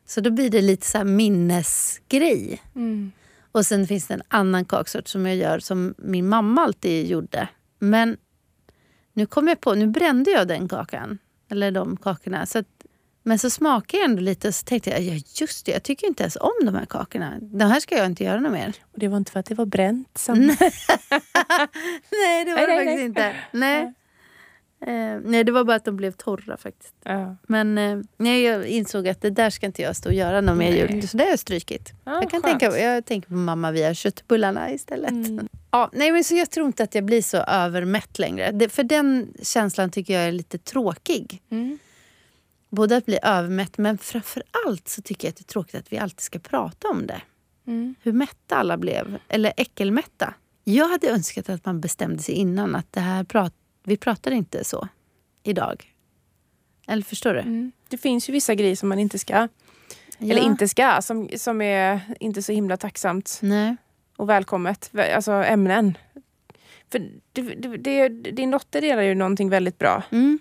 Så 0.07 0.21
då 0.21 0.31
blir 0.31 0.51
det 0.51 0.61
lite 0.61 0.87
så 0.87 1.05
minnesgrej. 1.05 2.63
Mm. 2.75 3.13
Och 3.53 3.67
sen 3.67 3.87
finns 3.87 4.07
det 4.07 4.15
en 4.15 4.23
annan 4.29 4.65
kaksort 4.65 5.09
som 5.09 5.27
jag 5.27 5.37
gör 5.37 5.59
som 5.59 5.95
min 5.99 6.29
mamma 6.29 6.63
alltid 6.63 7.07
gjorde. 7.07 7.49
Men 7.79 8.17
nu 9.13 9.27
kom 9.27 9.49
jag 9.49 9.61
på, 9.61 9.75
nu 9.75 9.87
brände 9.87 10.31
jag 10.31 10.49
den 10.49 10.69
kakan. 10.69 11.19
Eller 11.51 11.71
de 11.71 11.97
kakorna. 11.97 12.47
Så 12.47 12.59
att, 12.59 12.67
men 13.23 13.39
så 13.39 13.51
smakade 13.51 14.03
jag 14.03 14.11
ändå 14.11 14.23
lite 14.23 14.49
och 14.49 14.55
så 14.55 14.65
tänkte 14.65 14.91
jag, 14.91 15.01
ja 15.01 15.21
just 15.41 15.67
det, 15.67 15.73
jag 15.73 15.83
tycker 15.83 16.07
inte 16.07 16.23
ens 16.23 16.37
om 16.37 16.53
de 16.65 16.75
här 16.75 16.87
kakorna. 16.87 17.39
De 17.41 17.65
här 17.65 17.81
ska 17.81 17.97
jag 17.97 18.07
inte 18.07 18.25
göra 18.25 18.41
något 18.41 18.53
mer. 18.53 18.75
Och 18.93 18.99
det 18.99 19.09
var 19.09 19.17
inte 19.17 19.33
för 19.33 19.41
att 19.41 19.47
det 19.47 19.55
var 19.55 19.67
bränt. 19.67 20.19
Som... 20.19 20.39
Nej, 20.47 20.57
det 22.45 22.51
var 22.51 22.57
Nej, 22.57 22.67
det 22.67 22.75
nej, 22.75 22.77
faktiskt 22.77 22.97
nej. 22.97 23.05
inte. 23.05 23.37
Nej. 23.53 23.95
Eh, 24.81 25.21
nej, 25.25 25.45
det 25.45 25.53
var 25.53 25.65
bara 25.65 25.77
att 25.77 25.85
de 25.85 25.97
blev 25.97 26.13
torra 26.13 26.57
faktiskt. 26.57 26.95
Ja. 27.03 27.37
Men 27.43 27.79
eh, 27.79 27.99
nej, 28.17 28.43
jag 28.43 28.67
insåg 28.67 29.09
att 29.09 29.21
det 29.21 29.31
där 29.31 29.51
ska 29.51 29.67
inte 29.67 29.83
jag 29.83 29.97
stå 29.97 30.09
och 30.09 30.15
göra 30.15 30.41
någon 30.41 30.59
mer 30.59 30.73
jul. 30.73 31.09
Så 31.09 31.17
det 31.17 31.25
har 31.25 31.31
jag 31.31 31.39
strykit. 31.39 31.93
Ja, 32.05 32.13
jag, 32.13 32.31
kan 32.31 32.43
skönt. 32.43 32.61
tänka, 32.61 32.79
jag 32.79 33.05
tänker 33.05 33.29
på 33.29 33.35
mamma 33.35 33.71
via 33.71 33.95
köttbullarna 33.95 34.71
istället. 34.71 35.11
Mm. 35.11 35.49
Ja, 35.71 35.91
nej, 35.93 36.13
men 36.13 36.25
så 36.25 36.35
jag 36.35 36.51
tror 36.51 36.67
inte 36.67 36.83
att 36.83 36.95
jag 36.95 37.05
blir 37.05 37.23
så 37.23 37.37
övermätt 37.37 38.19
längre. 38.19 38.51
Det, 38.53 38.69
för 38.69 38.83
den 38.83 39.35
känslan 39.43 39.91
tycker 39.91 40.15
jag 40.15 40.23
är 40.23 40.33
lite 40.33 40.59
tråkig. 40.59 41.43
Mm. 41.51 41.79
Både 42.71 42.97
att 42.97 43.07
bli 43.07 43.19
övermätt, 43.23 43.79
men 43.79 43.99
framför 43.99 44.43
allt 44.67 44.89
så 44.89 45.03
tycker 45.03 45.29
jag 45.29 45.33
att 45.33 45.37
det 45.37 45.43
är 45.43 45.53
tråkigt 45.53 45.75
att 45.75 45.93
vi 45.93 45.99
alltid 45.99 46.21
ska 46.21 46.39
prata 46.39 46.89
om 46.89 47.07
det. 47.07 47.21
Mm. 47.67 47.95
Hur 48.03 48.13
mätta 48.13 48.57
alla 48.57 48.77
blev. 48.77 49.19
Eller 49.29 49.53
äckelmätta. 49.57 50.35
Jag 50.65 50.89
hade 50.89 51.09
önskat 51.09 51.49
att 51.49 51.67
man 51.67 51.81
bestämde 51.81 52.23
sig 52.23 52.35
innan 52.35 52.75
att 52.75 52.93
det 52.93 53.01
här 53.01 53.25
prat, 53.25 53.55
vi 53.89 53.97
pratar 53.97 54.31
inte 54.31 54.65
så 54.65 54.89
idag. 55.43 55.95
Eller 56.87 57.03
förstår 57.03 57.35
du? 57.35 57.41
Mm. 57.41 57.73
Det 57.89 57.99
finns 57.99 58.29
ju 58.29 58.33
vissa 58.33 58.55
grejer 58.55 58.77
som 58.77 58.89
man 58.89 58.99
inte 58.99 59.19
ska, 59.19 59.49
Ja. 60.19 60.33
eller 60.33 60.43
inte 60.43 60.69
ska, 60.69 61.03
som, 61.03 61.29
som 61.37 61.63
är 61.63 62.01
inte 62.21 62.43
så 62.43 62.53
himla 62.53 62.77
tacksamt 62.77 63.39
Nej. 63.43 63.77
och 64.17 64.29
välkommet. 64.29 64.91
Alltså 65.15 65.33
ämnen. 65.33 65.99
För 66.93 66.99
det, 67.33 67.43
det, 67.43 67.77
det, 67.77 68.09
din 68.09 68.51
dotter 68.51 68.81
delar 68.81 69.03
ju 69.03 69.15
någonting 69.15 69.49
väldigt 69.49 69.79
bra. 69.79 70.03
Mm. 70.11 70.39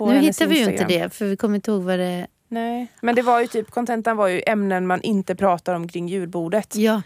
Nu 0.00 0.18
hittar 0.18 0.46
vi 0.46 0.58
ju 0.64 0.70
inte 0.72 0.84
det, 0.84 1.14
för 1.14 1.26
vi 1.26 1.36
kommer 1.36 1.54
inte 1.54 1.70
ihåg 1.70 1.82
vad 1.82 1.98
det... 1.98 2.26
Nej. 2.48 2.86
Men 3.02 3.14
det 3.14 3.22
var 3.22 3.40
ju 3.40 3.46
typ, 3.46 3.70
kontentan 3.70 4.16
var 4.16 4.28
ju 4.28 4.42
ämnen 4.46 4.86
man 4.86 5.02
inte 5.02 5.34
pratar 5.34 5.74
om 5.74 5.88
kring 5.88 6.08
julbordet. 6.08 6.76
Ja, 6.76 7.02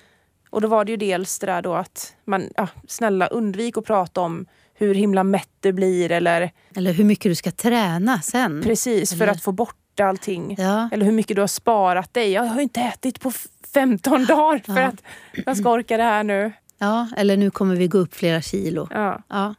Och 0.50 0.60
då 0.60 0.68
var 0.68 0.84
det 0.84 0.90
ju 0.90 0.96
dels 0.96 1.38
det 1.38 1.46
där 1.46 1.62
då 1.62 1.74
att 1.74 2.16
man, 2.24 2.48
ja, 2.56 2.68
snälla 2.88 3.26
undvik 3.26 3.76
att 3.76 3.84
prata 3.84 4.20
om 4.20 4.46
hur 4.74 4.94
himla 4.94 5.24
mätt 5.24 5.48
du 5.60 5.72
blir 5.72 6.10
eller 6.12 6.50
eller 6.76 6.92
hur 6.92 7.04
mycket 7.04 7.30
du 7.30 7.34
ska 7.34 7.50
träna 7.50 8.20
sen. 8.20 8.62
precis 8.62 9.10
för 9.10 9.22
Eller- 9.22 9.32
att 9.32 9.42
få 9.42 9.52
bort 9.52 10.00
allting. 10.00 10.54
Ja. 10.58 10.88
Eller 10.92 11.04
hur 11.06 11.12
mycket 11.12 11.36
du 11.36 11.40
har 11.42 11.46
sparat 11.48 12.14
dig. 12.14 12.30
Jag 12.32 12.42
har 12.42 12.60
inte 12.60 12.80
ätit 12.80 13.20
på 13.20 13.28
f- 13.28 13.46
15 13.74 14.24
dagar 14.24 14.58
för 14.74 14.80
Ja. 14.80 14.86
att 14.86 15.02
jag 15.46 15.56
ska 15.56 15.70
orka 15.72 15.96
det 15.96 16.02
här 16.02 16.24
nu. 16.24 16.52
ja, 16.78 17.08
eller 17.16 17.36
nu 17.36 17.50
kommer 17.50 17.76
vi 17.76 17.88
gå 17.88 17.98
upp 17.98 18.14
flera 18.14 18.42
kilo. 18.42 18.88
Ja. 18.90 19.22
Ja. 19.28 19.54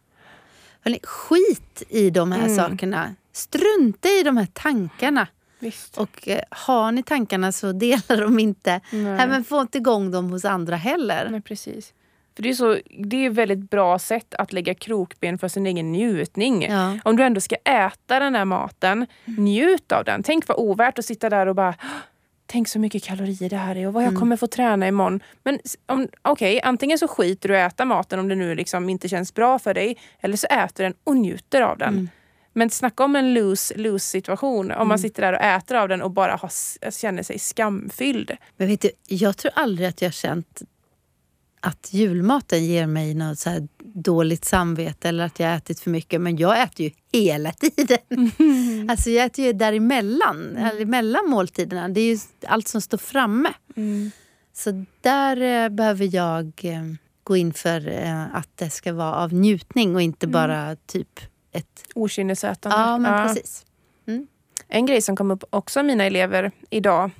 Hörrni, 0.81 0.99
skit 1.03 1.83
i 1.89 2.09
de 2.09 2.31
här 2.31 2.43
Mm. 2.45 2.55
sakerna. 2.55 3.15
Strunta 3.33 4.09
i 4.09 4.23
de 4.23 4.37
här 4.37 4.47
tankarna. 4.53 5.27
Visst. 5.59 5.97
Och 5.97 6.27
eh, 6.27 6.39
har 6.49 6.91
ni 6.91 7.03
tankarna 7.03 7.51
så 7.51 7.71
dela 7.71 8.15
dem 8.15 8.39
inte. 8.39 8.81
Nej. 8.91 9.01
Nej, 9.03 9.27
men 9.27 9.43
få 9.43 9.61
inte 9.61 9.77
igång 9.77 10.11
dem 10.11 10.29
hos 10.29 10.45
andra 10.45 10.75
heller. 10.75 11.27
Nej, 11.31 11.41
precis. 11.41 11.93
För 12.35 12.43
det 12.43 12.49
är, 12.49 12.53
så, 12.53 12.79
det 12.99 13.25
är 13.25 13.29
ett 13.29 13.35
väldigt 13.35 13.69
bra 13.69 13.99
sätt 13.99 14.35
att 14.35 14.53
lägga 14.53 14.73
krokben 14.73 15.37
för 15.37 15.47
sin 15.47 15.67
egen 15.67 15.91
njutning. 15.91 16.63
Ja. 16.69 16.97
Om 17.03 17.15
du 17.17 17.23
ändå 17.23 17.41
ska 17.41 17.55
äta 17.55 18.19
den 18.19 18.35
här 18.35 18.45
maten, 18.45 19.07
njut 19.25 19.91
av 19.91 20.03
den. 20.05 20.23
Tänk 20.23 20.47
vad 20.47 20.57
ovärt 20.57 20.99
att 20.99 21.05
sitta 21.05 21.29
där 21.29 21.47
och 21.47 21.55
bara 21.55 21.75
Tänk 22.47 22.67
så 22.67 22.79
mycket 22.79 23.03
kalorier 23.03 23.49
det 23.49 23.57
här 23.57 23.75
är 23.75 23.87
och 23.87 23.93
vad 23.93 24.03
jag 24.03 24.07
Mm. 24.09 24.19
kommer 24.19 24.37
få 24.37 24.47
träna 24.47 24.87
imorgon. 24.87 25.19
Men 25.43 25.59
okej, 26.21 26.61
antingen 26.63 26.97
så 26.99 27.07
skiter 27.07 27.49
du 27.49 27.55
i 27.55 27.61
att 27.61 27.73
äta 27.73 27.85
maten 27.85 28.19
om 28.19 28.27
det 28.27 28.35
nu 28.35 28.55
liksom 28.55 28.89
inte 28.89 29.09
känns 29.09 29.33
bra 29.33 29.59
för 29.59 29.73
dig. 29.73 29.97
Eller 30.19 30.37
så 30.37 30.47
äter 30.47 30.83
du 30.83 30.83
den 30.83 30.93
och 31.03 31.17
njuter 31.17 31.61
av 31.61 31.77
den. 31.77 31.93
Mm. 31.93 32.09
Men 32.53 32.69
snacka 32.69 33.03
om 33.03 33.15
en 33.15 33.33
lose-lose 33.33 33.99
situation. 34.09 34.71
Om 34.71 34.87
man 34.87 34.99
sitter 34.99 35.21
där 35.21 35.33
och 35.33 35.41
äter 35.41 35.77
av 35.77 35.87
den 35.89 36.01
och 36.01 36.11
bara 36.11 36.35
har, 36.35 36.51
känner 36.91 37.23
sig 37.23 37.39
skamfylld. 37.39 38.31
Men 38.57 38.67
vet 38.67 38.81
du, 38.81 38.89
jag 39.07 39.37
tror 39.37 39.51
aldrig 39.55 39.87
att 39.87 40.01
jag 40.01 40.13
känt 40.13 40.61
att 41.65 41.89
julmaten 41.93 42.65
ger 42.65 42.87
mig 42.87 43.13
något 43.13 43.39
så 43.39 43.67
dåligt 43.93 44.45
samvete 44.45 45.09
eller 45.09 45.25
att 45.25 45.39
jag 45.39 45.47
har 45.47 45.55
ätit 45.57 45.79
för 45.79 45.89
mycket. 45.89 46.21
Men 46.21 46.37
jag 46.37 46.61
äter 46.61 46.85
ju 46.85 46.91
hela 47.13 47.51
tiden. 47.51 47.97
Alltså 48.89 49.09
jag 49.09 49.25
äter 49.25 49.45
ju 49.45 49.53
däremellan, 49.53 50.57
eller 50.57 50.85
mellan 50.85 51.29
måltiderna. 51.29 51.89
Det 51.89 52.01
är 52.01 52.13
ju 52.13 52.19
allt 52.47 52.67
som 52.67 52.81
står 52.81 52.97
framme. 52.97 53.53
Så 54.53 54.85
där 55.01 55.41
eh, 55.41 55.69
behöver 55.69 56.15
jag 56.15 56.45
eh, 56.63 56.83
gå 57.23 57.37
in 57.37 57.53
för 57.53 57.87
eh, 57.87 58.35
att 58.35 58.49
det 58.55 58.69
ska 58.69 58.93
vara 58.93 59.15
av 59.15 59.33
njutning 59.33 59.95
och 59.95 60.01
inte 60.01 60.27
bara 60.27 60.75
typ 60.75 61.19
ett... 61.51 61.83
Okynnesätande. 61.95 62.77
Ja, 62.77 62.97
men 62.97 63.11
Ja. 63.13 63.27
precis. 63.27 63.65
En 64.67 64.85
grej 64.85 65.01
som 65.01 65.15
kom 65.15 65.31
upp 65.31 65.43
också 65.49 65.79
av 65.79 65.85
mina 65.85 66.03
elever 66.03 66.51
idag 66.69 67.11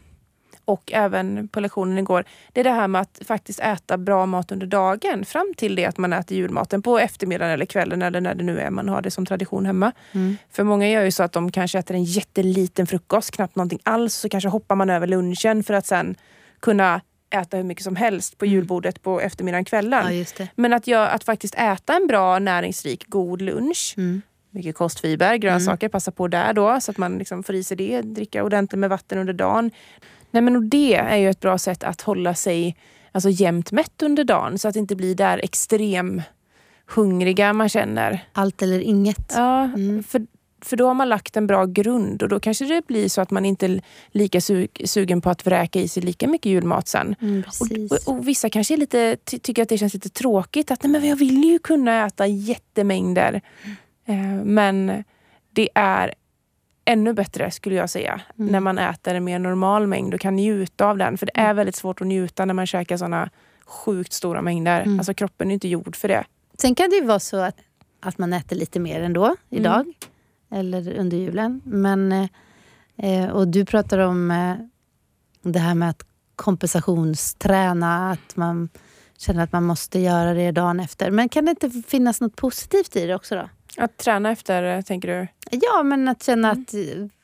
och 0.65 0.91
även 0.93 1.47
på 1.47 1.59
lektionen 1.59 1.97
igår. 1.97 2.23
Det 2.53 2.59
är 2.59 2.63
det 2.63 2.71
här 2.71 2.87
med 2.87 3.01
att 3.01 3.21
faktiskt 3.25 3.59
äta 3.59 3.97
bra 3.97 4.25
mat 4.25 4.51
under 4.51 4.67
dagen 4.67 5.25
fram 5.25 5.53
till 5.57 5.75
det 5.75 5.85
att 5.85 5.97
man 5.97 6.13
äter 6.13 6.37
julmaten 6.37 6.81
på 6.81 6.99
eftermiddagen 6.99 7.53
eller 7.53 7.65
kvällen 7.65 8.01
eller 8.01 8.21
när 8.21 8.35
det 8.35 8.43
nu 8.43 8.59
är 8.59 8.69
man 8.69 8.89
har 8.89 9.01
det 9.01 9.11
som 9.11 9.25
tradition 9.25 9.65
hemma. 9.65 9.91
Mm. 10.11 10.37
För 10.51 10.63
många 10.63 10.89
gör 10.89 11.03
ju 11.03 11.11
så 11.11 11.23
att 11.23 11.31
de 11.31 11.51
kanske 11.51 11.79
äter 11.79 11.95
en 11.95 12.03
jätteliten 12.03 12.87
frukost, 12.87 13.31
knappt 13.31 13.55
någonting 13.55 13.79
alls. 13.83 14.15
Så 14.15 14.29
kanske 14.29 14.49
hoppar 14.49 14.75
man 14.75 14.89
över 14.89 15.07
lunchen 15.07 15.63
för 15.63 15.73
att 15.73 15.85
sen 15.85 16.15
kunna 16.59 17.01
äta 17.29 17.57
hur 17.57 17.63
mycket 17.63 17.83
som 17.83 17.95
helst 17.95 18.37
på 18.37 18.45
julbordet 18.45 19.01
på 19.01 19.21
eftermiddagen, 19.21 19.65
kvällen. 19.65 20.17
Ja. 20.17 20.45
Men 20.55 20.73
att, 20.73 20.87
göra, 20.87 21.07
att 21.07 21.23
faktiskt 21.23 21.55
äta 21.55 21.95
en 21.95 22.07
bra, 22.07 22.39
näringsrik, 22.39 23.07
god 23.07 23.41
lunch. 23.41 23.93
Mm. 23.97 24.21
Mycket 24.49 24.75
kostfiber, 24.75 25.35
grönsaker, 25.35 25.89
passa 25.89 26.11
på 26.11 26.27
där 26.27 26.53
då 26.53 26.81
så 26.81 26.91
att 26.91 26.97
man 26.97 27.17
liksom 27.17 27.43
får 27.43 27.55
i 27.55 27.63
sig 27.63 27.77
det. 27.77 28.01
Dricka 28.01 28.43
ordentligt 28.43 28.79
med 28.79 28.89
vatten 28.89 29.17
under 29.17 29.33
dagen. 29.33 29.71
Nej, 30.35 30.41
men 30.41 30.55
och 30.55 30.63
det 30.63 30.95
är 30.95 31.17
ju 31.17 31.29
ett 31.29 31.39
bra 31.39 31.57
sätt 31.57 31.83
att 31.83 32.01
hålla 32.01 32.35
sig 32.35 32.75
alltså, 33.11 33.29
jämnt 33.29 33.71
mätt 33.71 34.01
under 34.03 34.23
dagen 34.23 34.59
så 34.59 34.67
att 34.67 34.73
det 34.73 34.79
inte 34.79 34.95
blir 34.95 35.15
där 35.15 35.39
extrem 35.43 36.21
hungriga 36.87 37.53
man 37.53 37.69
känner. 37.69 38.19
Allt 38.33 38.61
eller 38.61 38.79
inget. 38.79 39.31
Ja, 39.35 39.63
Mm. 39.63 40.03
för, 40.03 40.25
för 40.61 40.77
då 40.77 40.87
har 40.87 40.93
man 40.93 41.09
lagt 41.09 41.37
en 41.37 41.47
bra 41.47 41.65
grund 41.65 42.23
och 42.23 42.29
då 42.29 42.39
kanske 42.39 42.65
det 42.65 42.87
blir 42.87 43.09
så 43.09 43.21
att 43.21 43.31
man 43.31 43.45
inte 43.45 43.65
är 43.65 43.81
lika 44.11 44.39
su- 44.39 44.85
sugen 44.85 45.21
på 45.21 45.29
att 45.29 45.45
vräka 45.47 45.79
i 45.81 45.87
sig 45.87 46.03
lika 46.03 46.27
mycket 46.27 46.51
julmat 46.51 46.87
sen. 46.87 47.15
Mm. 47.21 47.43
Och, 47.59 47.91
och, 47.91 48.15
och 48.15 48.27
vissa 48.27 48.49
kanske 48.49 48.77
lite, 48.77 49.17
ty, 49.23 49.39
tycker 49.39 49.61
att 49.63 49.69
det 49.69 49.77
känns 49.77 49.93
lite 49.93 50.09
tråkigt. 50.09 50.71
Att 50.71 50.83
nej, 50.83 50.91
men 50.91 51.09
jag 51.09 51.15
vill 51.15 51.43
ju 51.43 51.59
kunna 51.59 52.05
äta 52.05 52.27
jättemängder. 52.27 53.41
Eh, 54.07 54.15
men 54.43 55.03
det 55.53 55.69
är 55.75 56.13
ännu 56.85 57.13
bättre 57.13 57.51
skulle 57.51 57.75
jag 57.75 57.89
säga. 57.89 58.21
Mm. 58.39 58.51
När 58.51 58.59
man 58.59 58.77
äter 58.77 59.13
en 59.15 59.23
mer 59.23 59.39
normal 59.39 59.87
mängd 59.87 60.13
och 60.13 60.19
kan 60.19 60.35
njuta 60.35 60.85
av 60.85 60.97
den. 60.97 61.17
För 61.17 61.25
det 61.25 61.31
är 61.35 61.43
Mm. 61.43 61.55
väldigt 61.55 61.75
svårt 61.75 62.01
att 62.01 62.07
njuta 62.07 62.45
när 62.45 62.53
man 62.53 62.67
käkar 62.67 62.97
såna 62.97 63.29
sjukt 63.65 64.13
stora 64.13 64.41
mängder. 64.41 64.81
Mm. 64.81 64.99
Alltså 64.99 65.13
kroppen 65.13 65.49
är 65.49 65.53
inte 65.53 65.67
gjord 65.67 65.95
för 65.95 66.07
det. 66.07 66.23
Sen 66.57 66.75
kan 66.75 66.89
det 66.89 66.95
ju 66.95 67.05
vara 67.05 67.19
så 67.19 67.37
att, 67.37 67.55
att 67.99 68.17
man 68.17 68.33
äter 68.33 68.55
lite 68.55 68.79
mer 68.79 69.01
ändå 69.01 69.35
idag. 69.49 69.93
Eller 70.51 70.93
under 70.99 71.17
julen. 71.17 71.61
Men, 71.65 72.11
eh, 72.97 73.29
och 73.31 73.47
du 73.47 73.65
pratar 73.65 73.99
om 73.99 74.31
eh, 74.31 74.55
det 75.41 75.59
här 75.59 75.75
med 75.75 75.89
att 75.89 76.03
kompensationsträna. 76.35 78.11
Att 78.11 78.35
man 78.35 78.69
känner 79.17 79.43
att 79.43 79.51
man 79.51 79.63
måste 79.63 79.99
göra 79.99 80.33
det 80.33 80.51
dagen 80.51 80.79
efter. 80.79 81.11
Men 81.11 81.29
kan 81.29 81.45
det 81.45 81.49
inte 81.51 81.69
finnas 81.87 82.21
något 82.21 82.35
positivt 82.35 82.95
i 82.95 83.05
det 83.07 83.15
också 83.15 83.35
då? 83.35 83.49
Att 83.77 83.97
träna 83.97 84.31
efter, 84.31 84.81
tänker 84.81 85.07
du? 85.07 85.27
Ja, 85.51 85.83
men 85.83 86.07
att 86.07 86.23
känna 86.23 86.51
Mm. 86.51 86.61
att 86.61 86.73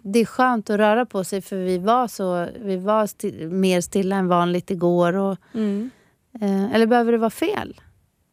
det 0.04 0.20
är 0.20 0.26
skönt 0.26 0.70
att 0.70 0.78
röra 0.78 1.06
på 1.06 1.24
sig. 1.24 1.42
För 1.42 1.56
vi 1.56 1.78
var, 1.78 2.08
så, 2.08 2.48
vi 2.62 2.78
var 2.78 3.06
sti- 3.06 3.50
mer 3.50 3.82
stilla 3.82 4.16
än 4.16 4.28
vanligt 4.28 4.72
igår. 4.72 5.14
Och, 5.14 5.38
eh, 6.42 6.74
eller 6.76 6.86
behöver 6.86 7.12
det 7.12 7.18
vara 7.18 7.30
fel? 7.30 7.82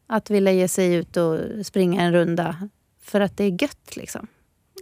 Att 0.07 0.29
vilja 0.29 0.51
ge 0.51 0.67
sig 0.67 0.93
ut 0.95 1.17
och 1.17 1.39
springa 1.65 2.01
en 2.01 2.13
runda 2.13 2.69
för 3.01 3.21
att 3.21 3.37
det 3.37 3.43
är 3.43 3.61
gött 3.63 3.95
liksom. 3.95 4.27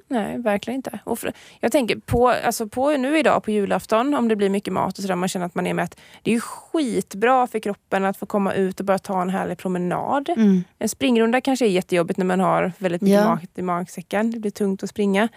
Nej, 0.10 0.38
verkligen 0.38 0.76
inte. 0.76 1.00
Och 1.04 1.20
för, 1.20 1.34
jag 1.60 1.72
tänker 1.72 1.96
på, 1.96 2.28
alltså 2.30 2.68
på 2.68 2.92
nu 2.98 3.18
idag 3.20 3.44
på 3.44 3.52
julafton, 3.52 4.14
om 4.14 4.28
det 4.28 4.36
blir 4.36 4.50
mycket 4.50 4.74
mat 4.74 4.98
och 4.98 5.02
sådär, 5.02 5.16
man 5.16 5.30
känner 5.30 5.46
att 5.46 5.56
man 5.56 5.68
är 5.68 5.74
mätt. 5.74 6.00
Det 6.22 6.32
är 6.32 6.36
ju 6.36 6.42
skitbra 6.42 7.48
för 7.48 7.60
kroppen 7.60 8.06
att 8.06 8.18
få 8.18 8.26
komma 8.26 8.54
ut 8.54 8.80
och 8.80 8.86
bara 8.86 9.00
ta 9.00 9.22
en 9.22 9.30
härlig 9.30 9.58
promenad. 9.58 10.30
Mm. 10.30 10.64
En 10.80 10.90
springrunda 10.90 11.42
kanske 11.42 11.66
är 11.66 11.70
jättejobbigt 11.70 12.18
när 12.18 12.26
man 12.26 12.40
har 12.40 12.72
väldigt 12.78 13.02
mycket 13.02 13.16
Ja. 13.20 13.30
mat 13.30 13.42
i 13.56 13.62
magsäcken. 13.62 14.32
Det 14.32 14.40
blir 14.40 14.52
tungt 14.52 14.84
att 14.84 14.90
springa. 14.90 15.28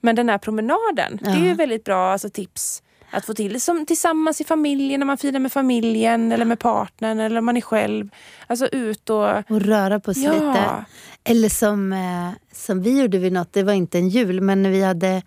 Men 0.00 0.16
den 0.16 0.28
här 0.28 0.38
promenaden, 0.38 1.18
det 1.22 1.30
är 1.30 1.36
ju 1.36 1.48
Ja. 1.48 1.54
väldigt 1.54 1.84
bra 1.84 2.12
alltså, 2.12 2.30
tips 2.30 2.82
att 3.10 3.24
få 3.24 3.34
till. 3.34 3.60
Som 3.60 3.86
tillsammans 3.86 4.40
i 4.40 4.44
familjen, 4.44 5.00
när 5.00 5.06
man 5.06 5.18
firar 5.18 5.38
med 5.38 5.52
familjen 5.52 6.32
eller 6.32 6.44
med 6.44 6.58
partnern 6.58 7.20
eller 7.20 7.38
om 7.38 7.44
man 7.44 7.56
är 7.56 7.60
själv. 7.60 8.08
Alltså 8.46 8.66
ut 8.66 9.10
och... 9.10 9.28
Och 9.50 9.60
röra 9.60 10.00
på 10.00 10.14
sig 10.14 10.22
lite. 10.22 10.34
Ja, 10.44 10.84
Eller 11.24 11.48
som, 11.48 11.92
eh, 11.92 12.30
som 12.52 12.82
vi 12.82 13.00
gjorde 13.00 13.18
vid 13.18 13.32
något, 13.32 13.52
det 13.52 13.62
var 13.62 13.72
inte 13.72 13.98
en 13.98 14.08
jul, 14.08 14.40
men 14.40 14.62
när 14.62 14.70
vi 14.70 14.82
hade 14.82 15.22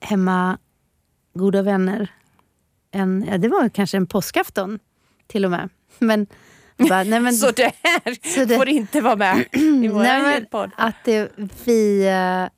hemma 0.00 0.58
goda 1.34 1.62
vänner. 1.62 2.08
En, 2.90 3.24
ja, 3.30 3.38
det 3.38 3.48
var 3.48 3.68
kanske 3.68 3.96
en 3.96 4.06
påskafton 4.06 4.78
till 5.26 5.44
och 5.44 5.50
med. 5.50 5.68
Men, 5.98 6.26
bara, 6.88 7.02
nej, 7.02 7.20
men, 7.20 7.32
så 7.36 7.50
det 7.50 7.72
här 7.82 8.34
så 8.34 8.44
det- 8.44 8.56
får 8.56 8.68
inte 8.68 9.00
vara 9.00 9.16
med 9.16 9.44
i 9.52 9.88
vår 9.92 10.06
julpodd. 10.06 10.70
att 10.76 10.94
det, 11.04 11.32
vi, 11.64 12.06
eh, 12.08 12.48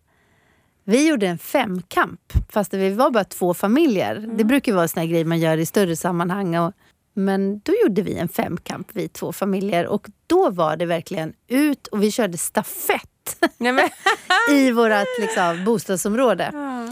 vi 0.84 1.08
gjorde 1.08 1.26
en 1.26 1.38
femkamp, 1.38 2.32
fast 2.48 2.74
vi 2.74 2.90
var 2.90 3.10
bara 3.10 3.24
två 3.24 3.54
familjer. 3.54 4.16
Mm. 4.16 4.36
Det 4.36 4.44
brukar 4.44 4.72
vara 4.72 4.82
en 4.82 4.88
sån 4.88 5.00
här 5.00 5.08
grej 5.08 5.24
man 5.24 5.38
gör 5.38 5.58
i 5.58 5.66
större 5.66 5.96
sammanhang. 5.96 6.58
Och, 6.58 6.72
men 7.14 7.58
då 7.58 7.72
gjorde 7.84 8.02
vi 8.02 8.18
en 8.18 8.28
femkamp, 8.28 8.88
vi 8.92 9.08
två 9.08 9.32
familjer. 9.32 9.86
Och 9.86 10.06
då 10.26 10.50
var 10.50 10.76
det 10.76 10.86
verkligen 10.86 11.32
ut 11.48 11.86
och 11.86 12.02
vi 12.02 12.10
körde 12.10 12.38
stafett 12.38 13.44
i 14.50 14.70
vårt 14.70 15.20
liksom, 15.20 15.64
bostadsområde. 15.64 16.50
ja. 16.52 16.88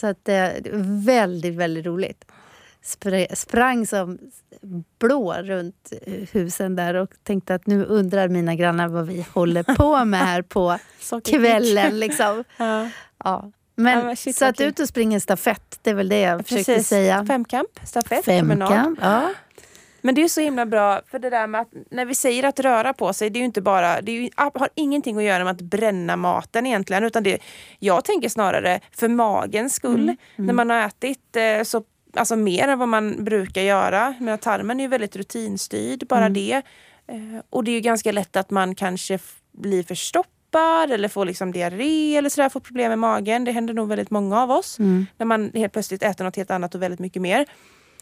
Så 0.00 0.06
att 0.06 0.24
det 0.24 0.34
är 0.34 0.70
väldigt, 1.04 1.54
väldigt 1.54 1.86
roligt. 1.86 2.24
Spr- 2.86 3.34
sprang 3.34 3.86
som 3.86 4.18
blå 4.98 5.32
runt 5.32 5.92
husen 6.32 6.76
där 6.76 6.94
och 6.94 7.10
tänkte 7.22 7.54
att 7.54 7.66
nu 7.66 7.84
undrar 7.84 8.28
mina 8.28 8.54
grannar 8.54 8.88
vad 8.88 9.06
vi 9.06 9.26
håller 9.32 9.62
på 9.76 10.04
med 10.04 10.20
här 10.20 10.42
på 10.42 10.78
kvällen. 11.24 12.00
Liksom. 12.00 12.44
Ja. 12.56 12.88
Ja. 13.24 13.52
Men, 13.74 14.08
Ja, 14.08 14.16
shit, 14.16 14.36
så 14.36 14.44
att 14.44 14.60
ut 14.60 14.80
och 14.80 14.88
springa 14.88 15.14
en 15.14 15.20
stafett, 15.20 15.78
det 15.82 15.90
är 15.90 15.94
väl 15.94 16.08
det 16.08 16.20
jag 16.20 16.46
försökte 16.46 16.72
Precis. 16.72 16.88
säga. 16.88 17.26
Femkamp, 17.26 17.68
stafett. 17.84 18.24
Femkamp, 18.24 18.98
ja. 19.02 19.32
Men 20.00 20.14
det 20.14 20.22
är 20.22 20.28
så 20.28 20.40
himla 20.40 20.66
bra, 20.66 21.00
för 21.10 21.18
det 21.18 21.30
där 21.30 21.46
med 21.46 21.60
att 21.60 21.68
när 21.90 22.04
vi 22.04 22.14
säger 22.14 22.42
att 22.42 22.60
röra 22.60 22.92
på 22.92 23.12
sig, 23.12 23.30
det 23.30 23.38
är 23.38 23.40
ju 23.40 23.44
inte 23.46 23.62
bara, 23.62 24.00
det 24.00 24.12
ju, 24.12 24.30
har 24.36 24.68
ingenting 24.74 25.16
att 25.16 25.22
göra 25.22 25.44
med 25.44 25.50
att 25.50 25.60
bränna 25.60 26.16
maten 26.16 26.66
egentligen, 26.66 27.04
utan 27.04 27.22
det, 27.22 27.38
jag 27.78 28.04
tänker 28.04 28.28
snarare 28.28 28.80
för 28.92 29.08
magens 29.08 29.74
skull. 29.74 30.16
När 30.36 30.52
man 30.52 30.70
har 30.70 30.80
ätit 30.86 31.36
eh, 31.36 31.62
så 31.64 31.82
alltså 32.18 32.36
mer 32.36 32.68
än 32.68 32.78
vad 32.78 32.88
man 32.88 33.24
brukar 33.24 33.62
göra. 33.62 34.14
Men 34.20 34.38
tarmen 34.38 34.80
är 34.80 34.84
ju 34.84 34.88
väldigt 34.88 35.16
rutinstyrd, 35.16 36.06
bara 36.06 36.28
det. 36.28 36.62
Eh, 37.08 37.40
och 37.50 37.64
det 37.64 37.70
är 37.70 37.74
ju 37.74 37.80
ganska 37.80 38.12
lätt 38.12 38.36
att 38.36 38.50
man 38.50 38.74
kanske 38.74 39.18
blir 39.52 39.82
förstoppad 39.82 40.90
eller 40.90 41.08
får 41.08 41.24
liksom 41.24 41.52
diarré 41.52 42.16
eller 42.16 42.28
sådär, 42.28 42.48
får 42.48 42.60
problem 42.60 42.88
med 42.88 42.98
magen. 42.98 43.44
Det 43.44 43.52
händer 43.52 43.74
nog 43.74 43.88
väldigt 43.88 44.10
många 44.10 44.42
av 44.42 44.50
oss. 44.50 44.78
Mm. 44.78 45.06
När 45.16 45.26
man 45.26 45.50
helt 45.54 45.72
plötsligt 45.72 46.02
äter 46.02 46.24
något 46.24 46.36
helt 46.36 46.50
annat 46.50 46.74
och 46.74 46.82
väldigt 46.82 47.00
mycket 47.00 47.22
mer. 47.22 47.46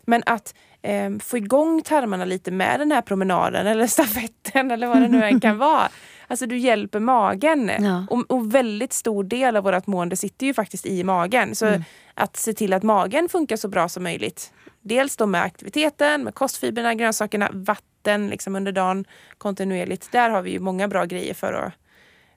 Men 0.06 0.22
att 0.26 0.54
eh, 0.84 1.10
få 1.18 1.36
igång 1.36 1.82
tarmarna 1.82 2.24
lite 2.24 2.50
med 2.50 2.80
den 2.80 2.92
här 2.92 3.02
promenaden 3.02 3.66
eller 3.66 3.86
stafetten 3.96 4.70
eller 4.70 4.86
vad 4.86 5.00
det 5.02 5.08
nu 5.08 5.24
än 5.24 5.40
kan 5.40 5.58
vara. 5.58 5.88
Alltså 6.28 6.46
du 6.46 6.58
hjälper 6.58 7.00
magen. 7.00 7.70
Ja. 7.80 8.06
Och, 8.10 8.30
och 8.30 8.54
väldigt 8.54 8.92
stor 8.92 9.24
del 9.24 9.56
av 9.56 9.64
vårt 9.64 9.86
mående 9.86 10.16
sitter 10.16 10.46
ju 10.46 10.54
faktiskt 10.54 10.86
i 10.86 11.04
magen. 11.04 11.54
Så 11.54 11.66
Mm. 11.66 11.82
att 12.14 12.36
se 12.36 12.52
till 12.52 12.72
att 12.72 12.82
magen 12.82 13.28
funkar 13.28 13.56
så 13.56 13.68
bra 13.68 13.88
som 13.88 14.02
möjligt. 14.02 14.52
Dels 14.82 15.16
då 15.16 15.26
med 15.26 15.42
aktiviteten, 15.42 16.24
med 16.24 16.34
kostfibrerna, 16.34 16.94
grönsakerna, 16.94 17.50
vatten 17.52 18.28
liksom 18.28 18.56
under 18.56 18.72
dagen 18.72 19.04
kontinuerligt. 19.38 20.12
Där 20.12 20.30
har 20.30 20.42
vi 20.42 20.50
ju 20.50 20.60
många 20.60 20.88
bra 20.88 21.04
grejer 21.04 21.34
för 21.34 21.52
att 21.52 21.72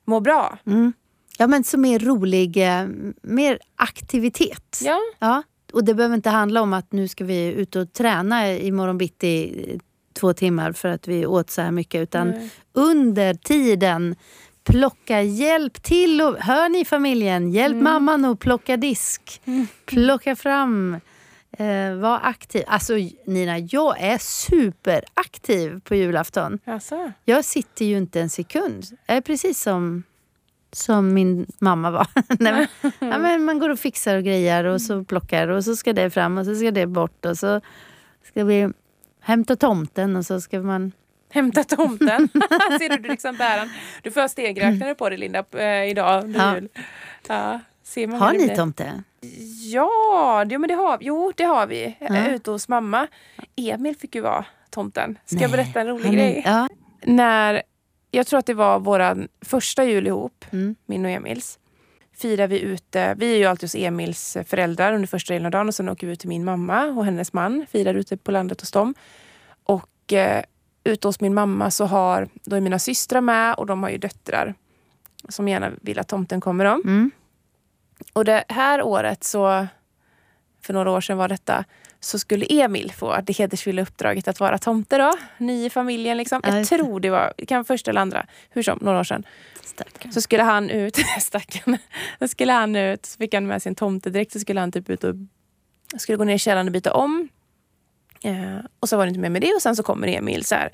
må 0.05 0.19
bra. 0.19 0.57
Mm. 0.67 0.93
ja, 1.38 1.47
men 1.47 1.63
som 1.63 1.86
är 1.86 1.99
rolig, 1.99 2.57
eh, 2.57 2.86
mer 3.21 3.60
aktivitet. 3.75 4.79
Ja, 4.83 4.99
Ja, 5.19 5.43
och 5.73 5.84
det 5.84 5.93
behöver 5.93 6.15
inte 6.15 6.30
handla 6.30 6.62
om 6.62 6.73
att 6.73 6.91
nu 6.91 7.08
ska 7.08 7.25
vi 7.25 7.45
ut 7.47 7.75
och 7.75 7.93
träna 7.93 8.53
imorgon 8.53 8.97
bitti 8.97 9.80
två 10.13 10.34
timmar 10.34 10.71
för 10.71 10.89
att 10.89 11.08
vi 11.08 11.25
åt 11.25 11.49
så 11.49 11.62
här 11.62 11.71
mycket. 11.71 12.01
Utan 12.01 12.30
Nej. 12.30 12.49
under 12.73 13.34
tiden 13.34 14.15
plocka 14.63 15.21
hjälp 15.21 15.84
till. 15.84 16.21
Och, 16.21 16.38
hör 16.38 16.69
ni 16.69 16.86
familjen? 16.86 17.51
Hjälp 17.51 17.71
Mm. 17.73 17.84
mamman 17.84 18.25
att 18.25 18.39
plocka 18.39 18.77
disk. 18.77 19.41
Plocka 19.86 20.36
fram. 20.36 20.99
Eh, 21.58 21.93
var 21.95 22.19
aktiv. 22.23 22.63
Alltså 22.67 22.93
Nina, 23.25 23.60
jag 23.60 23.99
är 24.01 24.17
superaktiv 24.17 25.80
på 25.84 25.95
julafton. 25.95 26.60
Alltså. 26.65 27.12
Jag 27.25 27.45
sitter 27.45 27.86
ju 27.86 27.97
inte 27.97 28.21
en 28.21 28.30
sekund. 28.30 28.86
Jag 29.06 29.17
är 29.17 29.21
precis 29.21 29.62
som, 29.62 30.03
som 30.71 31.13
min 31.13 31.45
mamma 31.60 31.91
var. 31.91 32.08
Nej, 32.39 32.53
men, 32.53 32.91
ja, 33.12 33.17
men 33.17 33.43
man 33.45 33.60
går 33.60 33.69
och 33.69 33.80
fixar 33.80 34.15
och 34.17 34.23
grejer 34.23 34.63
och 34.63 34.82
så 34.82 35.03
plockar 35.03 35.47
och 35.47 35.63
så 35.63 35.75
ska 35.75 35.93
det 35.93 36.10
fram 36.10 36.38
och 36.38 36.45
så 36.45 36.56
ska 36.56 36.71
det 36.71 36.86
bort 36.88 37.25
och 37.25 37.38
så 37.38 37.62
ska 38.23 38.43
vi 38.43 38.69
hämta 39.21 39.56
tomten 39.56 40.15
och 40.15 40.25
så 40.25 40.41
ska 40.41 40.60
man... 40.60 40.91
Hämta 41.30 41.63
tomten. 41.63 42.30
Ser 42.80 42.89
du, 42.89 42.97
du 42.97 43.10
liksom 43.10 43.36
bäran. 43.38 43.69
Du 44.03 44.12
får 44.12 44.21
ha 44.21 44.27
stegräknare 44.27 44.95
på 44.95 45.10
dig 45.10 45.17
Linda 45.17 45.43
eh, 45.51 45.89
idag 45.89 46.23
under 46.23 46.39
Ja. 46.39 46.56
jul. 46.56 46.69
Ja, 47.27 47.60
ser 47.84 48.08
man 48.08 48.19
Har 48.21 48.34
ni 48.34 48.56
tomte? 48.56 49.03
Ja, 49.73 50.45
det, 50.49 50.58
men 50.58 50.67
det 50.67 50.73
har, 50.73 50.97
jo, 51.01 51.34
det 51.36 51.43
har 51.43 51.67
vi. 51.67 51.97
Ja. 51.99 52.08
Ja. 52.15 52.30
Ute 52.30 52.51
hos 52.51 52.67
mamma. 52.67 53.08
Emil 53.56 53.95
fick 53.95 54.15
ju 54.15 54.21
vara 54.21 54.45
tomten. 54.69 55.17
Ska 55.25 55.36
jag 55.36 55.51
Nej, 55.51 55.58
berätta 55.58 55.82
en 55.82 55.88
rolig 55.88 56.06
Han 56.06 56.13
grej? 56.15 56.41
Ja. 56.45 56.67
När, 57.03 57.62
jag 58.17 58.27
tror 58.27 58.39
att 58.39 58.45
det 58.45 58.53
var 58.53 58.80
vår 58.80 59.27
första 59.45 59.84
jul 59.84 60.08
ihop, 60.08 60.45
Mm. 60.51 60.75
min 60.86 61.06
och 61.06 61.12
Emils. 61.12 61.60
Firar 62.13 62.47
vi 62.47 62.60
ute, 62.62 63.15
vi 63.17 63.34
är 63.34 63.38
ju 63.38 63.45
alltid 63.45 63.63
hos 63.63 63.75
Emils 63.75 64.38
föräldrar 64.45 64.93
under 64.93 65.08
första 65.08 65.34
delen 65.34 65.45
av 65.45 65.51
dagen 65.51 65.67
och 65.67 65.75
sen 65.75 65.89
åker 65.89 66.08
vi 66.08 66.13
ut 66.13 66.19
till 66.19 66.30
min 66.30 66.45
mamma 66.45 66.86
och 66.86 67.06
hennes 67.06 67.34
man. 67.34 67.65
Firar 67.71 67.93
ute 67.93 68.17
på 68.17 68.32
landet 68.32 68.62
hos 68.62 68.71
dem. 68.71 68.95
Och 69.63 70.13
eh, 70.13 70.43
ute 70.84 71.08
hos 71.08 71.21
min 71.21 71.34
mamma 71.34 71.71
så 71.71 71.86
har, 71.86 72.27
då 72.43 72.56
är 72.56 72.62
mina 72.62 72.80
systrar 72.80 73.21
med 73.21 73.56
och 73.56 73.65
de 73.65 73.84
har 73.84 73.89
ju 73.89 73.97
döttrar 73.97 74.53
som 75.30 75.47
gärna 75.47 75.71
vill 75.82 75.99
att 75.99 76.08
tomten 76.08 76.41
kommer 76.41 76.65
dem. 76.65 76.82
Mm. 76.86 77.12
Och 78.13 78.25
det 78.25 78.43
här 78.49 78.82
året, 78.82 79.23
så, 79.23 79.67
för 80.62 80.73
några 80.73 80.91
år 80.91 81.01
sedan 81.01 81.17
var 81.17 81.27
detta, 81.27 81.65
så 81.99 82.19
skulle 82.19 82.45
Emil 82.45 82.91
få 82.91 83.21
det 83.21 83.38
hedersfulla 83.38 83.81
uppdraget 83.81 84.27
att 84.27 84.39
vara 84.39 84.57
tomte 84.57 84.97
då. 84.97 85.13
Ny 85.38 85.65
i 85.65 85.69
familjen 85.69 86.17
liksom. 86.17 86.41
Ja, 86.43 86.57
Jag 86.57 86.67
tror 86.67 86.99
det 86.99 87.10
var, 87.10 87.33
kan 87.47 87.65
första 87.65 87.91
eller 87.91 88.01
andra, 88.01 88.25
hur 88.49 88.63
som, 88.63 88.79
några 88.81 88.99
år 88.99 89.03
sedan. 89.03 89.23
Stackarn. 89.63 90.12
Så 90.12 90.21
skulle 90.21 90.43
han 90.43 90.69
ut, 90.69 90.97
stackarn, 91.19 91.77
så 92.19 92.27
skulle 92.27 92.51
han 92.51 92.75
ut, 92.75 93.05
så 93.05 93.17
fick 93.17 93.33
han 93.33 93.47
med 93.47 93.62
sin 93.62 93.75
tomtedräkt, 93.75 94.31
så 94.31 94.39
skulle 94.39 94.60
han 94.60 94.71
typ 94.71 94.89
ut 94.89 95.03
och 95.03 95.15
skulle 95.97 96.17
gå 96.17 96.23
ner 96.23 96.36
i 96.36 96.39
källaren 96.39 96.67
och 96.67 96.73
byta 96.73 96.93
om. 96.93 97.29
Eh, 98.23 98.57
och 98.79 98.89
så 98.89 98.97
var 98.97 99.05
det 99.05 99.10
inte 99.10 99.19
mer 99.19 99.29
med 99.29 99.41
det 99.41 99.53
och 99.53 99.62
sen 99.62 99.75
så 99.75 99.83
kommer 99.83 100.07
Emil 100.07 100.45
så 100.45 100.55
här 100.55 100.69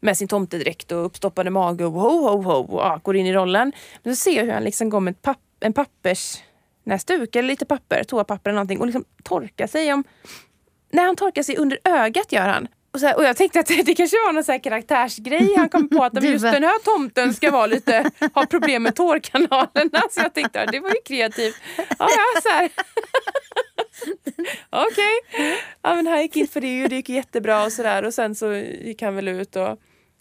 med 0.00 0.18
sin 0.18 0.28
tomtedräkt 0.28 0.92
och 0.92 1.06
uppstoppade 1.06 1.50
mage 1.50 1.84
och 1.84 1.92
ho, 1.92 2.28
ho, 2.28 2.42
ho, 2.42 2.52
och 2.52 2.80
ja, 2.80 3.00
går 3.02 3.16
in 3.16 3.26
i 3.26 3.32
rollen. 3.32 3.72
Men 4.02 4.16
så 4.16 4.20
ser 4.20 4.36
jag 4.36 4.44
hur 4.44 4.52
han 4.52 4.64
liksom 4.64 4.90
går 4.90 5.00
med 5.00 5.12
ett 5.12 5.22
papp, 5.22 5.40
en 5.60 5.72
pappersnäsduk 5.72 7.36
eller 7.36 7.48
lite 7.48 7.66
papper, 7.66 8.04
toapapper 8.04 8.50
eller 8.50 8.56
någonting 8.56 8.80
och 8.80 8.86
liksom 8.86 9.04
torkar 9.22 9.66
sig. 9.66 9.92
Om, 9.92 10.04
när 10.90 11.04
han 11.04 11.16
torkar 11.16 11.42
sig 11.42 11.56
under 11.56 11.78
ögat 11.84 12.32
gör 12.32 12.48
han. 12.48 12.68
och, 12.92 13.00
så 13.00 13.06
här, 13.06 13.16
och 13.16 13.24
jag 13.24 13.36
tänkte 13.36 13.60
att 13.60 13.66
det 13.86 13.94
kanske 13.94 14.16
var 14.26 14.32
någon 14.32 14.44
så 14.44 14.52
här 14.52 14.58
karaktärsgrej 14.58 15.54
han 15.56 15.68
kom 15.68 15.88
på 15.88 16.04
att 16.04 16.12
men 16.12 16.24
just 16.32 16.42
den 16.42 16.62
här 16.62 16.78
tomten 16.84 17.34
ska 17.34 17.50
vara 17.50 17.66
lite, 17.66 18.10
ha 18.34 18.46
problem 18.46 18.82
med 18.82 18.94
tårkanalerna. 18.96 20.02
Så 20.10 20.20
jag 20.20 20.34
tänkte 20.34 20.62
att 20.62 20.72
det 20.72 20.80
var 20.80 20.90
ju 20.90 21.00
kreativt. 21.04 21.56
Ja, 21.76 21.84
ja, 21.98 22.40
så 22.42 22.48
här. 22.48 22.70
Okej. 24.70 25.20
Ja, 25.82 25.94
men 25.94 26.06
han 26.06 26.22
gick 26.22 26.36
in 26.36 26.48
för 26.48 26.60
det 26.60 26.82
och 26.82 26.88
det 26.88 26.96
gick 26.96 27.08
jättebra 27.08 27.64
och 27.64 27.72
sådär. 27.72 28.02
Och 28.04 28.14
sen 28.14 28.34
så 28.34 28.54
gick 28.54 29.02
han 29.02 29.14
väl 29.16 29.28
ut 29.28 29.56
och 29.56 29.78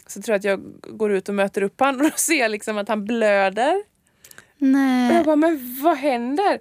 så 0.08 0.22
tror 0.22 0.34
jag 0.34 0.40
att 0.40 0.44
jag 0.44 0.62
går 0.98 1.12
ut 1.12 1.30
och 1.30 1.36
möter 1.36 1.62
upp 1.62 1.80
honom 1.80 1.96
och 1.96 2.04
då 2.04 2.12
ser 2.16 2.40
jag 2.40 2.52
liksom 2.52 2.78
att 2.78 2.90
han 2.90 3.06
blöder. 3.06 3.76
Och 3.76 4.62
Nej. 4.62 5.16
jag 5.16 5.26
bara, 5.26 5.36
men 5.36 5.80
vad 5.84 5.98
händer? 5.98 6.60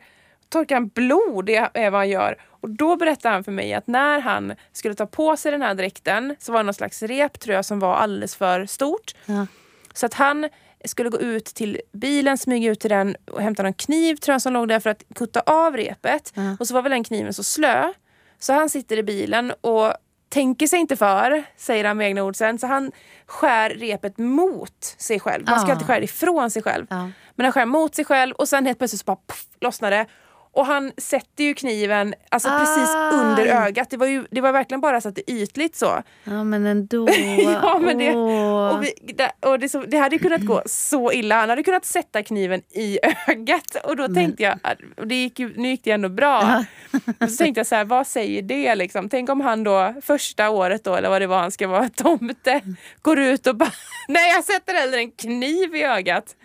Torkar 0.49 0.77
han 0.77 0.89
blod? 0.89 1.47
Det 1.47 1.71
är 1.75 1.91
vad 1.91 2.01
han 2.01 2.09
gör. 2.09 2.39
Och 2.65 2.71
då 2.71 2.97
berättar 2.97 3.31
han 3.31 3.45
för 3.45 3.53
mig 3.53 3.75
att 3.75 3.87
när 3.87 4.21
han 4.21 4.53
skulle 4.73 4.95
ta 4.95 5.07
på 5.07 5.37
sig 5.37 5.53
den 5.53 5.63
här 5.63 5.75
dräkten 5.75 6.37
så 6.39 6.53
var 6.53 6.59
det 6.59 6.65
någon 6.65 6.75
slags 6.75 7.03
rep 7.03 7.41
tror 7.41 7.55
jag 7.55 7.65
som 7.65 7.79
var 7.79 7.95
alldeles 7.95 8.37
för 8.37 8.67
stort. 8.67 9.15
Ja. 9.27 9.47
Så 9.95 10.07
att 10.07 10.15
han 10.15 10.49
skulle 10.85 11.11
gå 11.11 11.21
ut 11.21 11.45
till 11.45 11.81
bilen, 11.93 12.39
smyga 12.39 12.71
ut 12.71 12.81
till 12.81 12.91
den 12.91 13.17
och 13.31 13.43
hämta 13.43 13.63
någon 13.63 13.75
kniv 13.75 14.17
tror 14.17 14.35
jag 14.35 14.43
som 14.43 14.53
låg 14.53 14.69
där 14.69 14.81
för 14.81 14.91
att 14.91 15.03
kutta 15.15 15.41
av 15.47 15.77
repet. 15.77 16.33
Ja. 16.35 16.57
Och 16.61 16.69
så 16.69 16.75
var 16.75 16.83
väl 16.83 16.91
den 16.91 17.05
kniven 17.05 17.35
så 17.35 17.43
slö. 17.45 17.93
Så 18.39 18.53
han 18.53 18.69
sitter 18.71 18.97
i 18.97 19.03
bilen 19.03 19.53
och 19.61 19.93
tänker 20.29 20.67
sig 20.67 20.79
inte 20.79 20.97
för, 20.97 21.45
säger 21.57 21.85
han 21.85 21.97
med 21.97 22.07
egna 22.07 22.23
ord 22.23 22.37
sen. 22.37 22.59
Så 22.59 22.67
han 22.67 22.93
skär 23.27 23.71
repet 23.71 24.19
mot 24.19 24.85
sig 24.99 25.21
själv. 25.21 25.45
Man 25.47 25.59
ska 25.61 25.69
Ja. 25.69 25.73
alltid 25.73 25.87
skära 25.87 26.03
ifrån 26.03 26.51
sig 26.51 26.63
själv. 26.63 26.87
Ja. 26.91 27.11
Men 27.35 27.45
han 27.45 27.53
skär 27.53 27.67
mot 27.67 27.95
sig 27.95 28.05
själv 28.05 28.35
och 28.35 28.49
sen 28.49 28.67
helt 28.67 28.79
plötsligt 28.79 29.01
så 29.01 29.05
bara 29.05 29.17
poff, 29.27 29.47
lossnar 29.61 29.91
det. 29.91 30.07
Och 30.55 30.67
han 30.67 30.93
sätter 30.97 31.45
ju 31.45 31.55
kniven 31.55 32.15
alltså 32.29 32.49
precis 32.49 32.95
Aj. 32.95 33.17
under 33.17 33.47
ögat. 33.47 33.91
Det 33.91 33.97
var, 33.97 34.07
ju, 34.07 34.25
det 34.31 34.41
var 34.41 34.53
verkligen 34.53 34.81
bara 34.81 35.01
så 35.01 35.09
att 35.09 35.15
det 35.15 35.31
ytligt 35.31 35.77
så. 35.77 36.03
ja, 36.25 36.45
men 36.45 36.67
ändå. 36.67 37.09
Ja, 37.39 37.79
men 37.79 37.99
det-. 37.99 38.15
Och, 38.17 38.83
vi, 38.83 39.13
det, 39.15 39.33
och 39.41 39.59
det, 39.59 39.69
så, 39.69 39.81
det 39.81 39.99
hade 39.99 40.19
kunnat 40.19 40.41
gå 40.41 40.63
så 40.67 41.13
illa. 41.13 41.41
Han 41.41 41.49
hade 41.51 41.63
kunnat 41.63 41.85
sätta 41.85 42.23
kniven 42.23 42.63
i 42.71 42.99
ögat. 43.29 43.77
Och 43.85 43.97
då 43.97 44.09
tänkte 44.09 44.43
jag, 44.43 44.59
och 44.97 45.07
det 45.07 45.15
gick 45.15 45.39
ju, 45.39 45.53
nu 45.57 45.69
gick 45.69 45.85
det 45.85 45.91
ändå 45.91 46.09
bra. 46.09 46.65
Och 47.21 47.31
så 47.31 47.37
tänkte 47.37 47.59
jag 47.59 47.67
så 47.67 47.75
här, 47.75 47.85
vad 47.85 48.07
säger 48.07 48.43
det 48.43 48.75
liksom? 48.75 49.09
Tänk 49.09 49.31
om 49.31 49.41
han 49.41 49.65
då 49.65 49.95
första 50.03 50.51
året 50.51 50.85
då, 50.85 50.95
eller 50.95 51.09
vad 51.09 51.23
det 51.23 51.27
var 51.27 51.41
han 51.41 51.51
ska 51.51 51.69
vara, 51.69 51.89
tomte, 51.89 52.61
går 53.03 53.19
ut 53.19 53.47
och 53.47 53.57
bara, 53.57 53.73
nej 54.09 54.31
jag 54.31 54.45
sätter 54.45 54.75
hellre 54.75 54.99
en 54.99 55.11
kniv 55.11 55.75
i 55.75 55.83
ögat. 55.83 56.37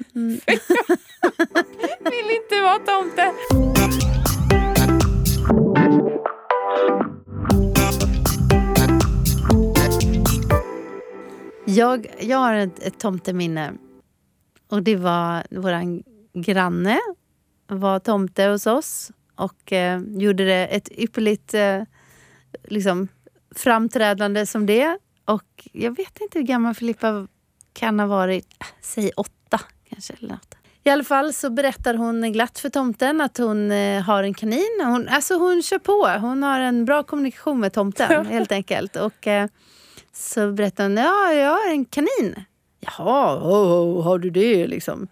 Jag 2.04 2.12
vill 2.12 2.32
inte 2.32 2.62
vara 2.62 2.80
tomte. 2.80 3.34
Jag, 11.66 12.08
jag 12.20 12.38
har 12.38 12.54
ett, 12.54 12.80
ett 12.80 13.00
tomteminne. 13.00 13.74
Och 14.68 14.84
det 14.84 14.96
var 14.96 15.44
vår 15.50 16.04
granne 16.42 17.00
var 17.68 18.00
tomte 18.00 18.46
hos 18.46 18.68
oss 18.68 19.12
och 19.36 19.74
eh, 19.74 20.02
gjorde 20.02 20.46
det 20.46 20.68
ett 20.68 20.90
ypperligt 20.92 21.54
eh, 21.54 21.84
liksom, 22.64 23.08
framträdande 23.56 24.46
som 24.46 24.66
det. 24.66 24.98
Och 25.26 25.68
jag 25.72 25.98
vet 25.98 26.22
inte 26.22 26.40
hur 26.40 26.46
gammal 26.46 26.74
Filippa 26.74 27.28
kan 27.74 28.00
ha 28.00 28.08
varit. 28.08 28.48
Säg 28.82 29.12
åtta 29.18 29.60
kanske. 29.90 30.14
Eller 30.14 30.30
något. 30.30 30.59
I 30.90 30.92
alla 30.92 31.04
fall 31.04 31.34
så 31.34 31.50
berättar 31.50 31.94
hon 31.94 32.32
glatt 32.32 32.60
för 32.60 32.70
tomten 32.70 33.22
att 33.22 33.38
hon 33.38 33.72
eh, 33.72 34.02
har 34.02 34.24
en 34.24 34.34
kanin. 34.34 34.82
Hon, 34.84 35.08
alltså 35.08 35.38
hon 35.38 35.62
kör 35.62 35.80
på. 35.80 36.08
Hon 36.22 36.44
har 36.44 36.60
en 36.60 36.86
bra 36.86 37.04
kommunikation 37.04 37.60
med 37.60 37.74
tomten 37.74 38.26
helt 38.30 38.52
enkelt. 38.52 38.96
Och 38.96 39.28
eh, 39.28 39.48
så 40.14 40.52
berättar 40.52 40.84
hon, 40.84 40.98
ja 40.98 41.34
jag 41.34 41.52
har 41.52 41.72
en 41.72 41.86
kanin. 41.86 42.36
Jaha, 42.80 43.38
oh, 43.38 44.00
oh, 44.00 44.04
har 44.04 44.20
du 44.20 44.30
det 44.30 44.68
liksom? 44.68 45.08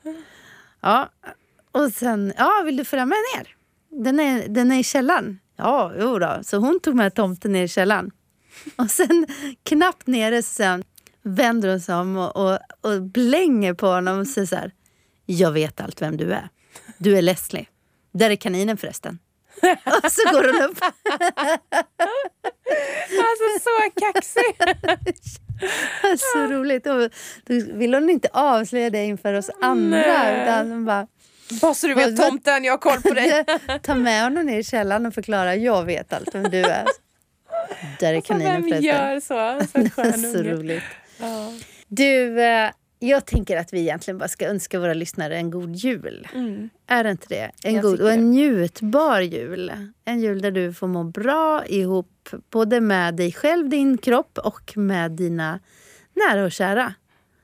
Ja, 0.82 1.10
och 1.72 1.92
sen, 1.92 2.34
ja 2.38 2.62
vill 2.66 2.78
du 2.78 2.86
följa 2.86 3.06
med 3.06 3.18
ner? 3.36 3.48
Den 4.04 4.20
är, 4.20 4.48
den 4.48 4.72
är 4.72 4.80
i 4.80 4.84
källaren. 4.84 5.40
Ja, 5.56 5.92
jo 6.00 6.20
då. 6.20 6.40
Så 6.44 6.58
hon 6.58 6.80
tog 6.80 6.96
med 6.96 7.14
tomten 7.14 7.52
ner 7.52 7.64
i 7.64 7.68
källaren. 7.68 8.12
Och 8.76 8.92
sen 8.92 9.28
knappt 9.64 10.08
nere 10.08 10.44
sen 10.44 10.84
vänder 11.24 11.70
hon 11.70 11.80
sig 11.80 11.96
om 11.96 12.18
och, 12.18 12.36
och, 12.36 12.60
och 12.82 13.02
blänger 13.02 13.74
på 13.74 13.88
honom 13.88 14.20
och 14.20 14.28
säger 14.28 14.48
så 14.48 14.56
här. 14.56 14.72
Jag 15.30 15.52
vet 15.52 15.82
allt 15.82 16.02
vem 16.02 16.18
du 16.18 16.34
är. 16.34 16.50
Du 16.98 17.18
är 17.18 17.22
Leslie. 17.22 17.66
Där 18.14 18.30
är 18.30 18.36
kaninen 18.36 18.78
förresten. 18.78 19.20
Och 20.04 20.12
så 20.12 20.30
går 20.32 20.54
hon 20.54 20.70
upp. 20.70 20.78
Alltså 23.20 23.60
så 23.62 24.02
kaxig. 24.02 24.58
Så 26.34 26.40
roligt. 26.48 26.88
Och 26.88 27.10
då 27.46 27.54
vill 27.78 27.94
hon 27.94 28.10
inte 28.10 28.30
avslöja 28.34 28.90
det 28.90 29.04
inför 29.06 29.34
oss 29.34 29.50
andra. 29.62 29.98
Nej. 30.00 30.44
Utan 30.44 30.72
hon 30.72 30.86
bara 30.86 31.08
Bara 31.62 31.74
så 31.74 31.88
du 31.88 31.94
vet 31.94 32.18
tomten, 32.18 32.64
jag 32.64 32.74
har 32.74 32.78
koll 32.78 33.02
på 33.02 33.14
dig. 33.14 33.46
ta 33.84 33.96
med 33.96 34.24
honom 34.24 34.46
ner 34.46 34.60
i 34.60 34.64
källaren 34.64 35.06
och 35.06 35.14
förklara. 35.14 35.56
Jag 35.56 35.84
vet 35.86 36.14
allt 36.14 36.36
vem 36.36 36.44
du 36.44 36.58
är. 36.60 36.86
Där 38.00 38.14
är 38.14 38.16
Alltså, 38.16 38.34
kaninen 38.34 38.54
vem 38.54 38.64
förresten. 38.64 38.84
gör 38.84 39.20
så? 39.20 39.68
Så 40.14 40.22
Så 40.34 40.44
roligt. 40.44 40.84
Ja. 41.20 41.54
Du, 41.88 42.42
eh, 42.42 42.70
jag 43.00 43.26
tänker 43.26 43.58
att 43.58 43.74
vi 43.74 43.80
egentligen 43.80 44.18
bara 44.18 44.28
ska 44.28 44.48
önska 44.48 44.80
våra 44.80 44.94
lyssnare 44.94 45.38
en 45.38 45.52
god 45.52 45.76
jul. 45.76 46.28
Mm. 46.34 46.70
Är 46.88 47.04
det 47.04 47.12
inte 47.12 47.28
det? 47.30 47.52
En 47.64 47.74
Jag 47.74 47.84
god 47.84 48.02
och 48.02 48.12
en 48.12 48.32
njutbar 48.32 49.22
jul. 49.22 49.72
En 50.06 50.20
jul 50.20 50.42
där 50.42 50.52
du 50.52 50.74
får 50.74 50.88
må 50.88 51.04
bra 51.04 51.66
ihop 51.66 52.30
både 52.50 52.82
med 52.82 53.16
dig 53.16 53.32
själv, 53.32 53.70
din 53.70 53.98
kropp 53.98 54.38
och 54.38 54.78
med 54.78 55.12
dina 55.12 55.60
nära 56.14 56.46
och 56.46 56.52
kära. 56.52 56.94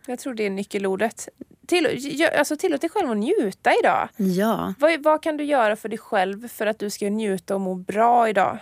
Jag 0.08 0.20
tror 0.20 0.34
det 0.34 0.46
är 0.46 0.50
nyckelordet. 0.50 1.30
Till, 1.68 1.88
alltså 2.38 2.58
tillåt 2.58 2.82
dig 2.82 2.90
själv 2.90 3.12
att 3.12 3.18
njuta 3.18 3.72
idag. 3.80 4.10
Ja, 4.18 4.74
Vad, 4.80 5.04
vad 5.04 5.24
kan 5.24 5.38
du 5.38 5.44
göra 5.44 5.76
för 5.76 5.90
dig 5.90 5.98
själv 5.98 6.48
för 6.48 6.66
att 6.66 6.80
du 6.80 6.90
ska 6.90 7.10
njuta 7.10 7.56
och 7.56 7.62
må 7.62 7.76
bra 7.76 8.30
idag? 8.30 8.60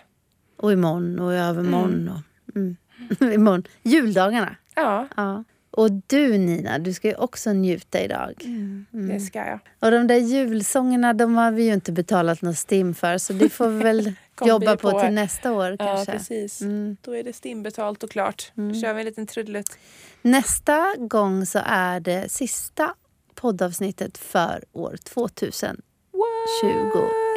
och 0.61 0.71
imorgon 0.71 1.19
och 1.19 1.33
i 1.33 1.35
övermorgon. 1.37 2.09
Och, 2.09 2.55
mm. 2.55 2.77
imorgon. 3.33 3.63
Juldagarna. 3.83 4.55
Ja, 4.75 5.07
Ja. 5.15 5.43
Och 5.71 5.91
du 6.07 6.37
Nina, 6.37 6.79
du 6.79 6.93
ska 6.93 7.07
ju 7.07 7.15
också 7.15 7.53
njuta 7.53 7.99
idag. 8.01 8.33
det 8.91 9.19
ska 9.19 9.39
jag. 9.39 9.59
Och 9.79 9.91
de 9.91 10.07
där 10.07 10.15
julsångerna 10.15 11.13
de 11.13 11.35
har 11.35 11.51
vi 11.51 11.63
ju 11.63 11.73
inte 11.73 11.91
betalat 11.91 12.41
någon 12.41 12.55
STIM 12.55 12.93
för 12.95 13.17
så 13.17 13.33
det 13.33 13.49
får 13.49 13.67
vi 13.67 13.83
väl 13.83 14.13
jobba 14.45 14.77
på, 14.77 14.91
på. 14.91 14.99
till 15.01 15.13
nästa 15.13 15.51
år 15.51 15.75
Ja, 15.79 15.85
kanske. 15.85 16.11
precis. 16.11 16.61
Mm. 16.61 16.97
Då 17.01 17.15
är 17.15 17.23
det 17.23 17.33
stimbetalt 17.33 18.03
och 18.03 18.11
klart. 18.11 18.51
Då 18.55 18.73
kör 18.73 18.93
vi 18.93 18.99
en 18.99 19.05
liten 19.05 19.27
trudelutt. 19.27 19.77
Nästa 20.21 20.95
gång 20.97 21.45
så 21.45 21.59
är 21.65 21.99
det 21.99 22.31
sista 22.31 22.93
poddavsnittet 23.35 24.17
för 24.17 24.63
år 24.73 24.97
2021. 25.03 25.75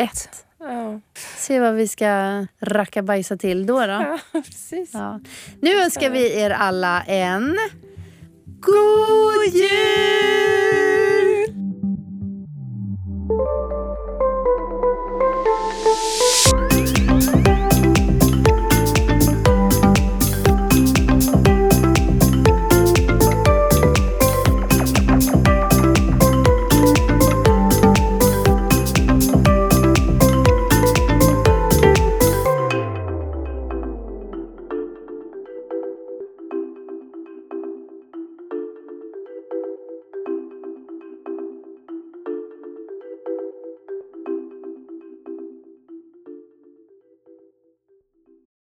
What? 0.01 0.44
Ja, 0.59 1.01
Se 1.37 1.61
vad 1.61 1.75
vi 1.75 1.88
ska 1.88 2.47
rackabajsa 2.61 3.37
till 3.37 3.66
då. 3.66 3.81
då. 3.81 3.87
ja 3.92 4.18
precis. 4.33 4.90
Ja. 4.92 5.20
Nu 5.61 5.83
önskar 5.83 6.11
vi 6.11 6.38
er 6.40 6.51
alla 6.51 7.03
en 7.03 7.59
Куди? 8.64 9.68